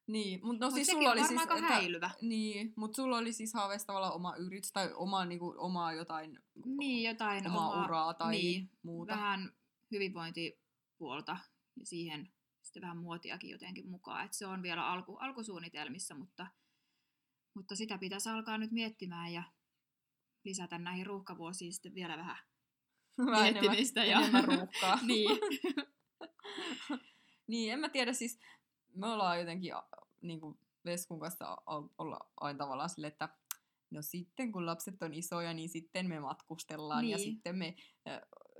Niin, 0.07 0.41
mutta 0.43 0.65
no 0.65 0.71
Mut 0.71 0.75
siis 0.75 0.87
sulla 0.87 1.13
oli 1.13 1.25
siis, 1.25 1.43
että, 1.43 1.61
häilyvä. 1.61 2.11
Niin, 2.21 2.73
mutta 2.77 2.97
sulla 2.97 3.19
oli 3.19 3.33
siis 3.33 3.55
haaveissa 3.55 3.87
tavallaan 3.87 4.15
oma 4.15 4.37
yritys 4.37 4.73
tai 4.73 4.93
oma, 4.95 5.25
niinku, 5.25 5.55
omaa 5.57 5.93
jotain, 5.93 6.39
niin, 6.65 7.09
jotain 7.09 7.47
omaa, 7.47 7.69
omaa 7.69 7.85
uraa 7.85 8.15
tai 8.15 8.31
niin, 8.31 8.71
muuta. 8.83 9.13
Vähän 9.13 9.53
hyvinvointipuolta 9.91 11.37
ja 11.77 11.87
siihen 11.87 12.33
sitten 12.63 12.83
vähän 12.83 12.97
muotiakin 12.97 13.51
jotenkin 13.51 13.89
mukaan. 13.89 14.25
Et 14.25 14.33
se 14.33 14.47
on 14.47 14.63
vielä 14.63 14.87
alku, 14.87 15.17
alkusuunnitelmissa, 15.17 16.15
mutta, 16.15 16.47
mutta 17.55 17.77
sitä 17.77 17.99
pitäisi 17.99 18.29
alkaa 18.29 18.59
nyt 18.59 18.71
miettimään 18.71 19.33
ja 19.33 19.43
lisätä 20.45 20.79
näihin 20.79 21.07
ruuhkavuosiin 21.07 21.73
sitten 21.73 21.95
vielä 21.95 22.17
vähän 22.17 22.39
miettimistä. 23.19 24.05
Enemmän, 24.05 24.23
ja... 24.23 24.29
enemmän 24.29 24.59
ruuhkaa. 24.59 24.99
niin. 25.07 25.39
niin, 27.51 27.73
en 27.73 27.81
mä 27.81 27.89
tiedä, 27.89 28.13
siis 28.13 28.41
me 28.95 29.07
ollaan 29.07 29.39
jotenkin 29.39 29.73
niin 30.21 30.41
kuin 30.41 30.59
Veskun 30.85 31.21
kanssa 31.21 31.57
olla 31.99 32.33
aina 32.37 32.59
tavallaan 32.59 32.89
sille, 32.89 33.07
että 33.07 33.29
no 33.91 34.03
sitten 34.03 34.53
kun 34.53 34.67
lapset 34.67 35.03
on 35.03 35.15
isoja, 35.15 35.55
niin 35.55 35.69
sitten 35.69 36.09
me 36.09 36.21
matkustellaan 36.21 37.03
niin. 37.03 37.11
ja 37.11 37.19
sitten 37.19 37.57
me, 37.57 37.77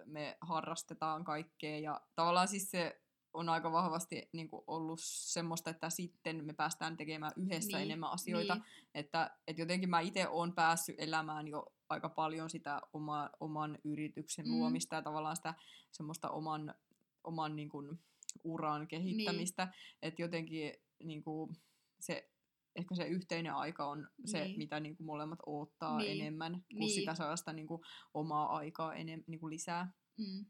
me 0.07 0.37
harrastetaan 0.41 1.25
kaikkea. 1.25 1.79
Ja 1.79 2.01
tavallaan 2.15 2.49
siis 2.49 2.71
se 2.71 3.02
on 3.35 3.49
aika 3.49 3.73
vahvasti 3.73 4.29
niin 4.33 4.49
kuin 4.49 4.63
ollut 4.67 5.01
semmoista, 5.03 5.71
että 5.71 5.91
sitten 5.91 6.45
me 6.45 6.53
päästään 6.53 6.97
tekemään 6.97 7.33
yhdessä 7.37 7.77
niin, 7.77 7.85
enemmän 7.85 8.11
asioita. 8.11 8.55
Niin. 8.55 8.65
Että, 8.95 9.31
että 9.47 9.63
jotenkin 9.63 9.91
mä 9.91 10.01
itse 10.01 10.29
olen 10.29 10.53
päässyt 10.53 10.97
elämään 10.99 11.49
jo 11.49 11.67
aika 11.89 12.09
paljon 12.09 12.51
sitä 12.51 12.81
oma, 12.93 13.31
oman 13.41 13.79
yrityksen 13.85 14.47
mm. 14.47 14.53
luomista 14.53 14.95
ja 14.97 15.03
tavallaan 15.03 15.37
sitä 15.37 15.55
semmoista 15.93 16.31
oman, 16.31 16.75
oman 17.25 17.57
niin 17.57 17.69
kuin, 17.69 17.99
uran 18.45 18.89
kehittämistä. 18.89 19.65
Niin. 19.65 19.99
Että 20.03 20.23
jotenkin 20.23 20.73
niin 21.05 21.23
kuin, 21.23 21.57
se 22.01 22.31
ehkä 22.77 22.95
se 22.95 23.05
yhteinen 23.05 23.55
aika 23.55 23.87
on 23.87 24.09
se, 24.25 24.45
niin. 24.45 24.59
mitä 24.59 24.81
niin 24.81 24.97
kuin 24.97 25.07
molemmat 25.07 25.39
odottaa 25.47 25.99
niin. 25.99 26.21
enemmän, 26.21 26.53
kuin 26.53 26.79
niin. 26.79 26.95
sitä 26.95 27.15
sellaista 27.15 27.53
niin 27.53 27.67
kuin, 27.67 27.83
omaa 28.15 28.57
aikaa 28.57 28.95
enem, 28.95 29.25
niin 29.27 29.41
kuin 29.41 29.51
lisää. 29.51 29.93
Mm. 30.19 30.47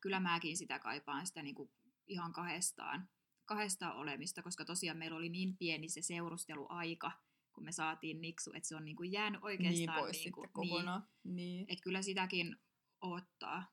Kyllä 0.00 0.20
mäkin 0.20 0.56
sitä 0.56 0.78
kaipaan, 0.78 1.26
sitä 1.26 1.42
niin 1.42 1.54
kuin 1.54 1.70
ihan 2.08 2.32
kahdestaan, 2.32 3.08
kahdestaan 3.44 3.96
olemista, 3.96 4.42
koska 4.42 4.64
tosiaan 4.64 4.98
meillä 4.98 5.16
oli 5.16 5.28
niin 5.28 5.56
pieni 5.56 5.88
se 5.88 6.02
seurusteluaika, 6.02 7.12
kun 7.52 7.64
me 7.64 7.72
saatiin 7.72 8.20
Niksu, 8.20 8.52
että 8.54 8.68
se 8.68 8.76
on 8.76 8.84
niin 8.84 8.96
kuin 8.96 9.12
jäänyt 9.12 9.44
oikeastaan 9.44 9.96
niin 9.96 10.04
pois 10.04 10.16
niin 10.16 10.32
kuin, 10.32 10.50
kokonaan. 10.52 11.08
Niin, 11.24 11.36
niin. 11.36 11.66
Että 11.68 11.82
kyllä 11.82 12.02
sitäkin 12.02 12.56
odottaa. 13.00 13.64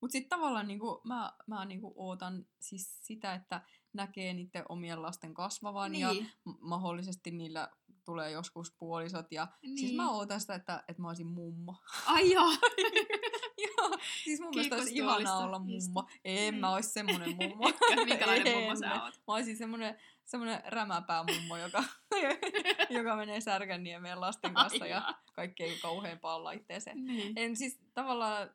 Mutta 0.00 0.12
sitten 0.12 0.28
tavallaan 0.28 0.68
niinku, 0.68 1.00
mä, 1.04 1.32
mä 1.46 1.64
niinku 1.64 1.92
ootan 1.96 2.46
siis 2.60 2.98
sitä, 3.00 3.34
että 3.34 3.62
näkee 3.92 4.34
niiden 4.34 4.64
omien 4.68 5.02
lasten 5.02 5.34
kasvavan 5.34 5.92
niin. 5.92 6.00
ja 6.00 6.14
mahdollisesti 6.60 7.30
niillä 7.30 7.68
tulee 8.04 8.30
joskus 8.30 8.74
puolisot. 8.78 9.26
Ja 9.32 9.48
Niin. 9.62 9.78
siis 9.78 9.94
mä 9.94 10.10
ootan 10.10 10.40
sitä, 10.40 10.54
että, 10.54 10.84
että 10.88 11.02
mä 11.02 11.08
olisin 11.08 11.26
mummo. 11.26 11.76
Ai 12.06 12.32
joo. 12.32 12.50
Joo, 13.76 13.98
siis 14.24 14.40
mun 14.40 14.50
mielestä 14.54 14.76
olisi 14.76 14.94
ihanaa 14.94 15.38
olla 15.38 15.58
mummo. 15.58 16.08
En 16.24 16.36
Niin. 16.36 16.60
mä 16.60 16.70
ois 16.72 16.94
semmonen 16.94 17.36
mummo. 17.40 17.72
Minkälainen 18.04 18.58
mummo 18.58 18.76
sä 18.76 19.02
oot? 19.02 19.14
Mä 19.14 19.34
olisin 19.34 19.56
semmonen, 19.56 19.98
semmonen 20.24 20.62
rämäpää 20.66 21.24
mummo, 21.32 21.56
joka, 21.56 21.84
joka 22.90 23.16
menee 23.16 23.40
Särkänniemeen 23.40 24.20
lasten 24.20 24.54
kanssa 24.54 24.84
Ai 24.84 24.90
ja 24.90 25.14
kaikkein 25.32 25.80
kauheimpaan 25.80 26.44
laitteeseen. 26.44 27.04
Niin. 27.04 27.32
En 27.36 27.56
siis 27.56 27.80
tavallaan, 27.94 28.50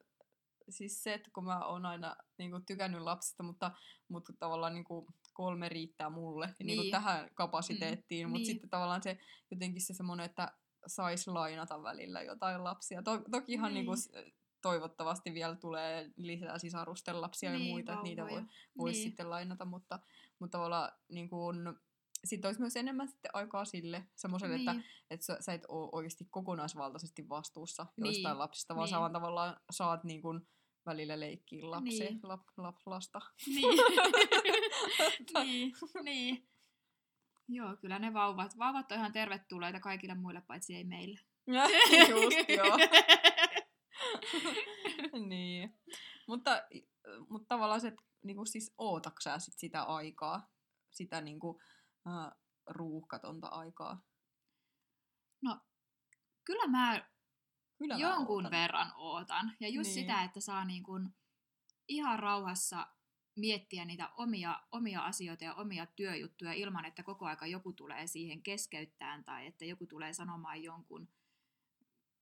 siis 0.69 1.03
se, 1.03 1.13
että 1.13 1.29
kun 1.33 1.43
mä 1.45 1.65
oon 1.65 1.85
aina 1.85 2.15
niin 2.37 2.51
kuin, 2.51 2.65
tykännyt 2.65 3.01
lapsista, 3.01 3.43
mutta, 3.43 3.71
mutta 4.07 4.33
tavallaan 4.39 4.73
niin 4.73 4.83
kuin, 4.83 5.05
kolme 5.33 5.69
riittää 5.69 6.09
mulle 6.09 6.45
niin. 6.59 6.67
Niin 6.67 6.77
kuin, 6.77 6.91
tähän 6.91 7.29
kapasiteettiin, 7.33 8.27
Mm, 8.27 8.31
mutta 8.31 8.37
niin. 8.39 8.45
sitten 8.45 8.69
tavallaan 8.69 9.03
se 9.03 9.17
jotenkin 9.51 9.81
se 9.81 9.93
semmoinen, 9.93 10.25
että 10.25 10.51
sais 10.87 11.27
lainata 11.27 11.83
välillä 11.83 12.21
jotain 12.21 12.63
lapsia. 12.63 13.03
To, 13.03 13.21
tokihan. 13.31 13.73
Niin. 13.73 13.75
Niin 13.75 13.85
kuin, 13.85 13.97
toivottavasti 14.61 15.33
vielä 15.33 15.55
tulee 15.55 16.11
lisää 16.15 16.57
sisarusten 16.57 17.21
lapsia 17.21 17.51
ja 17.51 17.57
Niin, 17.57 17.71
muita, 17.71 17.93
että 17.93 18.03
niitä 18.03 18.21
voi, 18.21 18.43
voisi 18.77 18.99
Niin. 18.99 19.09
sitten 19.09 19.29
lainata, 19.29 19.65
mutta, 19.65 19.99
mutta 20.39 20.57
tavallaan 20.57 20.91
niin 21.09 21.29
kuin, 21.29 21.57
sitten 22.25 22.49
olisi 22.49 22.61
myös 22.61 22.75
enemmän 22.75 23.07
sitten 23.07 23.31
aikaa 23.33 23.65
sille 23.65 24.07
semmoiselle, 24.15 24.55
että, 24.55 24.73
Niin. 24.73 24.83
että 25.09 25.25
sä, 25.25 25.37
sä 25.39 25.53
et 25.53 25.65
ole 25.67 25.89
oikeasti 25.91 26.27
kokonaisvaltaisesti 26.29 27.29
vastuussa 27.29 27.85
Niin, 27.97 28.05
joistain 28.05 28.39
lapsista, 28.39 28.75
vaan 28.75 28.87
sä 28.87 28.95
niin. 28.95 29.01
vaan 29.01 29.13
tavallaan 29.13 29.57
saat 29.71 30.03
niin 30.03 30.21
kuin 30.21 30.47
välillä 30.85 31.19
leikkiä 31.19 31.71
lapsi, 31.71 31.99
niin. 31.99 32.19
lap, 32.23 32.41
lap, 32.57 32.75
lasta. 32.85 33.21
Niin. 33.47 33.79
niin, 35.43 35.73
niin. 36.03 36.47
Joo, 37.49 37.75
kyllä 37.81 37.99
ne 37.99 38.13
vauvat. 38.13 38.57
Vauvat 38.57 38.91
on 38.91 38.97
ihan 38.97 39.11
tervetulleita 39.11 39.79
kaikille 39.79 40.15
muille, 40.15 40.41
paitsi 40.41 40.75
ei 40.75 40.83
meille. 40.83 41.19
Just 42.09 42.49
joo. 42.49 42.77
niin. 45.29 45.79
Mutta, 46.27 46.63
mutta 47.29 47.47
tavallaan 47.47 47.81
se, 47.81 47.87
että 47.87 48.01
niinku 48.23 48.45
siis 48.45 48.73
ootaks 48.77 49.23
sä 49.23 49.39
sit 49.39 49.57
sitä 49.57 49.83
aikaa, 49.83 50.49
sitä 50.91 51.21
niinku, 51.21 51.61
äh, 52.07 52.31
ruuhkatonta 52.67 53.47
aikaa? 53.47 54.01
No, 55.41 55.59
kyllä 56.43 56.67
mä 56.67 57.07
Kyllä 57.77 57.93
mä 57.93 57.99
jonkun 57.99 58.35
ootan. 58.35 58.51
verran 58.51 58.91
ootan. 58.95 59.51
Ja 59.59 59.69
just 59.69 59.87
Niin. 59.87 59.93
sitä, 59.93 60.23
että 60.23 60.39
saa 60.39 60.65
niin 60.65 60.83
kuin 60.83 61.15
ihan 61.87 62.19
rauhassa 62.19 62.87
miettiä 63.35 63.85
niitä 63.85 64.09
omia, 64.17 64.63
omia 64.71 65.01
asioita 65.01 65.43
ja 65.43 65.53
omia 65.55 65.85
työjuttuja 65.85 66.53
ilman, 66.53 66.85
että 66.85 67.03
koko 67.03 67.25
aika 67.25 67.47
joku 67.47 67.73
tulee 67.73 68.07
siihen 68.07 68.43
keskeyttään 68.43 69.23
tai 69.23 69.47
että 69.47 69.65
joku 69.65 69.87
tulee 69.87 70.13
sanomaan 70.13 70.63
jonkun 70.63 71.09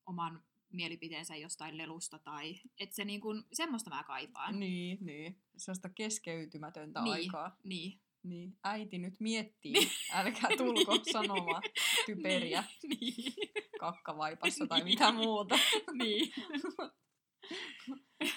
oman 0.05 0.43
mielipiteensä 0.71 1.35
jostain 1.35 1.77
lelusta 1.77 2.19
tai 2.19 2.55
että 2.79 2.95
se 2.95 3.05
niin 3.05 3.21
kuin, 3.21 3.43
semmoista 3.53 3.89
mä 3.89 4.03
kaipaan. 4.03 4.59
Niin, 4.59 4.97
niin. 5.01 5.41
Sellaista 5.57 5.89
keskeytymätöntä 5.89 7.01
Niin. 7.01 7.13
aikaa. 7.13 7.57
Niin. 7.63 8.01
Niin, 8.23 8.57
äiti 8.63 8.97
nyt 8.97 9.13
miettii, 9.19 9.73
älkää 10.13 10.49
tulko 10.57 10.95
sanomaan 11.11 11.63
typeriä 12.05 12.63
Niin. 12.83 13.33
kakkavaipassa 13.79 14.67
tai 14.67 14.83
mitä 14.83 15.11
muuta. 15.11 15.55
niin. 16.03 16.33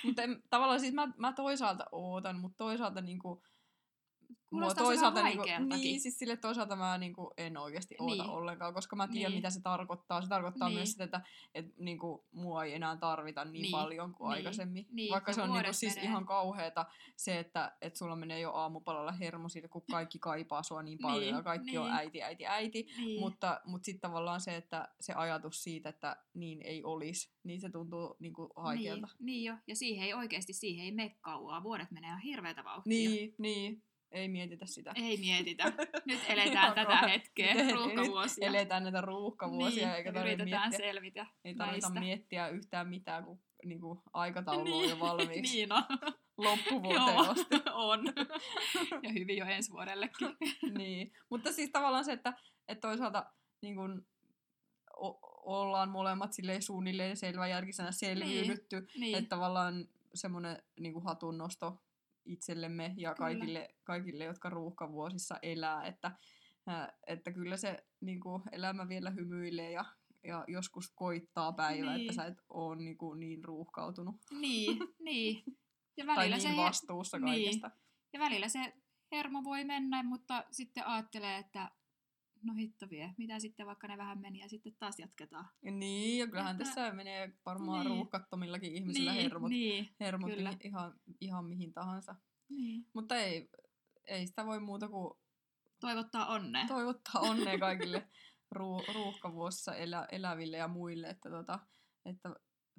mutta 0.05 0.23
tavallaan 0.51 0.81
siis 0.81 0.95
mä, 0.95 1.13
mä 1.17 1.33
toisaalta 1.33 1.85
ootan, 1.93 2.41
mutta 2.41 2.57
toisaalta 2.57 3.01
niinku, 3.01 3.43
Kuulostaa 4.51 4.85
toisaalta 4.85 5.21
toisaalta 5.21 5.59
niinku, 5.59 5.77
niin, 5.77 6.01
siis 6.01 6.19
sille 6.19 6.37
toisaalta 6.37 6.77
mä 6.77 6.99
niinku 6.99 7.31
en 7.37 7.57
oikeasti 7.57 7.97
oota 7.99 8.23
Niin. 8.23 8.33
ollenkaan, 8.33 8.75
koska 8.75 8.97
mä 8.97 9.09
tiedän 9.09 9.31
Niin. 9.31 9.39
mitä 9.39 9.51
se 9.51 9.61
tarkoittaa. 9.63 10.23
Se 10.23 10.29
tarkoittaa 10.29 10.69
Niin. 10.69 10.77
myös 10.79 10.91
sitä, 10.93 11.05
että 11.05 11.21
et, 11.55 11.79
niinku, 11.79 12.27
mua 12.33 12.65
ei 12.65 12.75
enää 12.75 12.97
tarvita 12.97 13.45
niin, 13.45 13.63
Niin. 13.63 13.71
paljon 13.73 14.15
kuin 14.15 14.29
Niin. 14.29 14.37
aikaisemmin. 14.37 14.87
Niin. 14.91 15.13
Vaikka 15.13 15.31
Ja 15.31 15.35
se 15.35 15.43
on 15.43 15.53
niinku, 15.53 15.73
siis 15.73 15.95
menee. 15.97 16.11
ihan 16.11 16.27
kauheeta 16.27 16.87
se, 17.17 17.39
että 17.39 17.77
et 17.81 17.97
sulla 17.97 18.17
menee 18.17 18.41
jo 18.41 18.53
aamupalalla 18.53 19.13
hermo 19.13 19.49
siitä, 19.49 19.69
kun 19.69 19.83
kaikki 19.91 20.19
kaipaa 20.19 20.63
sua 20.63 20.83
niin 20.83 20.99
paljon 21.03 21.23
Niin, 21.23 21.35
ja 21.35 21.43
kaikki 21.43 21.79
on 21.79 21.85
niin. 21.87 21.95
äiti, 21.97 22.23
äiti, 22.23 22.47
äiti. 22.47 22.89
Niin. 22.99 23.21
Mutta, 23.21 23.61
mutta 23.65 23.85
sitten 23.87 24.01
tavallaan 24.11 24.41
se, 24.41 24.57
että 24.57 24.89
se 25.01 25.13
ajatus 25.13 25.63
siitä, 25.63 25.89
että 25.89 26.17
niin 26.35 26.63
ei 26.63 26.85
olisi, 26.85 27.31
niin 27.45 27.61
se 27.61 27.71
tuntuu 27.71 28.17
niinku 28.19 28.53
haikealta. 28.57 29.07
Niin, 29.07 29.27
niin 29.27 29.45
jo, 29.45 29.55
ja 29.67 29.77
siihen 29.77 30.07
ei 30.07 30.15
oikeasti, 30.15 30.53
siihen 30.53 30.85
ei 30.85 30.93
mene 30.93 31.17
kauaa. 31.21 31.63
Vuodet 31.63 31.91
menee 31.91 32.09
ihan 32.09 32.21
hirveätä 32.21 32.65
vauhtia. 32.65 33.11
Niin, 33.11 33.35
niin. 33.39 33.83
Ei 34.13 34.29
mietitä 34.29 34.67
sitä. 34.67 34.93
Ei 34.95 35.17
mietitä. 35.17 35.73
Nyt 36.07 36.21
eletään 36.29 36.75
tätä 36.75 36.97
hetkeä, 36.97 37.55
ruuhkavuosia. 37.75 38.49
Eletään 38.49 38.83
näitä 38.83 39.01
ruuhkavuosia, 39.01 39.87
niin, 39.87 39.97
eikä 39.97 40.13
tarvitse 40.13 40.35
yritetään 40.35 40.69
miettiä, 40.69 40.87
selvitä 40.87 41.27
ei 41.45 41.55
tarvita 41.55 41.89
näistä. 41.89 42.01
miettiä 42.01 42.49
yhtään 42.49 42.89
mitään, 42.89 43.25
kun 43.25 43.41
niinku, 43.65 44.03
aikataulu 44.13 44.79
on 44.79 44.89
jo 44.89 45.01
valmiiksi 45.01 45.57
niin 45.57 45.73
on. 45.73 45.83
loppuvuoteen 46.37 47.15
Joo, 47.15 47.31
asti. 47.31 47.57
on. 47.73 48.01
ja 49.05 49.13
hyvin 49.13 49.37
jo 49.37 49.47
ensi 49.47 49.73
vuodellekin. 49.73 50.29
niin. 50.79 51.13
Mutta 51.31 51.53
siis 51.53 51.71
tavallaan 51.71 52.05
se, 52.05 52.13
että, 52.13 52.33
että 52.69 52.89
toisaalta 52.89 53.27
niin 53.63 53.77
kun, 53.77 54.07
o- 54.97 55.21
ollaan 55.43 55.89
molemmat 55.89 56.33
silleen 56.33 56.63
suunnilleen 56.63 57.17
selväjärkisenä 57.17 57.93
selviydytty, 57.93 58.87
niin. 58.99 59.19
että 59.19 59.29
tavallaan 59.29 59.89
semmoinen 60.15 60.63
niin 60.81 61.03
hatunnosto 61.03 61.83
itsellemme 62.29 62.95
ja 62.97 63.15
Kyllä. 63.15 63.29
kaikille, 63.29 63.69
kaikille, 63.85 64.25
jotka 64.25 64.51
ruuhkavuosissa 64.51 65.39
elää, 65.43 65.85
että, 65.85 66.13
että 67.07 67.33
kyllä 67.33 67.57
se 67.57 67.85
niin 68.01 68.21
kuin, 68.21 68.43
elämä 68.53 68.89
vielä 68.89 69.11
hymyilee 69.11 69.71
ja, 69.73 69.85
ja 70.25 70.45
joskus 70.49 70.93
koittaa 70.95 71.53
päivä, 71.53 71.93
Niin. 71.97 72.01
että 72.01 72.13
sä 72.13 72.25
et 72.25 72.43
ole 72.49 72.77
niin, 72.77 72.99
kuin, 72.99 73.21
niin 73.21 73.45
ruuhkautunut 73.45 74.17
niin, 74.31 74.79
niin. 74.99 75.43
Ja 75.97 76.07
tai 76.07 76.17
välillä, 76.17 76.37
niin 76.37 76.51
se, 76.51 76.57
vastuussa 76.57 77.19
niin. 77.19 77.27
kaikesta. 77.27 77.71
ja 78.13 78.21
välillä 78.21 78.49
se 78.49 78.73
hermo 79.13 79.45
voi 79.45 79.65
mennä, 79.65 80.03
mutta 80.03 80.45
sitten 80.51 80.87
ajattelee, 80.87 81.39
että 81.39 81.71
no 82.43 82.55
hitto 82.55 82.91
vie, 82.91 83.15
mitä 83.19 83.39
sitten 83.41 83.67
vaikka 83.67 83.89
ne 83.89 83.97
vähän 83.99 84.19
meni 84.21 84.39
ja 84.39 84.49
sitten 84.49 84.75
taas 84.79 84.99
jatketaan. 84.99 85.49
Niin, 85.63 86.19
ja 86.19 86.27
kyllähän 86.27 86.53
Että- 86.57 86.65
tässä 86.65 86.93
menee 86.93 87.33
varmaan 87.47 87.87
Niin. 87.87 87.97
ruuhkattomillakin 87.97 88.73
ihmisillä 88.75 89.13
niin, 89.13 89.23
hermot, 89.23 89.51
Niin, 89.51 89.89
hermot 90.01 90.31
kyllä. 90.31 90.55
ihan, 90.65 90.95
ihan 91.21 91.45
mihin 91.45 91.73
tahansa. 91.73 92.15
niin. 92.49 92.87
Mutta 92.95 93.17
ei, 93.17 93.51
ei 94.07 94.27
sitä 94.27 94.47
voi 94.47 94.61
muuta 94.61 94.89
kuin 94.89 95.15
Toivottaa 95.81 96.27
onnea. 96.27 96.67
toivottaa 96.67 97.21
onnea 97.23 97.59
kaikille 97.69 98.09
ruu, 98.51 98.83
ruuhkavuosissa 98.95 99.75
elä, 99.75 100.07
eläville 100.13 100.57
ja 100.57 100.69
muille, 100.69 101.07
että, 101.09 101.31
tota, 101.31 101.59
että 102.05 102.35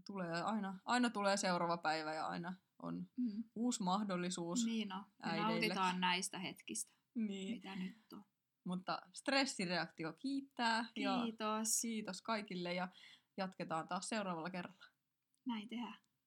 tulee 0.05 0.41
aina, 0.41 0.79
aina 0.85 1.09
tulee 1.09 1.37
seuraava 1.37 1.77
päivä 1.77 2.13
ja 2.13 2.27
aina 2.27 2.53
on 2.81 3.07
Mm. 3.17 3.43
uusi 3.55 3.83
mahdollisuus. 3.83 4.65
Niin 4.65 4.91
on. 4.93 5.03
Äideille. 5.21 5.47
nautitaan 5.51 5.99
näistä 6.01 6.39
hetkistä, 6.39 6.93
Niin. 7.15 7.55
mitä 7.55 7.75
nyt 7.75 8.13
on. 8.13 8.23
Mutta 8.69 9.01
stressireaktio 9.13 10.13
kiittää 10.13 10.85
ja 10.95 11.21
Kiitos. 11.23 11.81
kiitos 11.81 12.21
kaikille 12.21 12.73
ja 12.73 12.87
jatketaan 13.37 13.87
taas 13.87 14.09
seuraavalla 14.09 14.49
kerralla. 14.49 14.85
Näin 15.45 15.69
tehdään. 15.69 15.97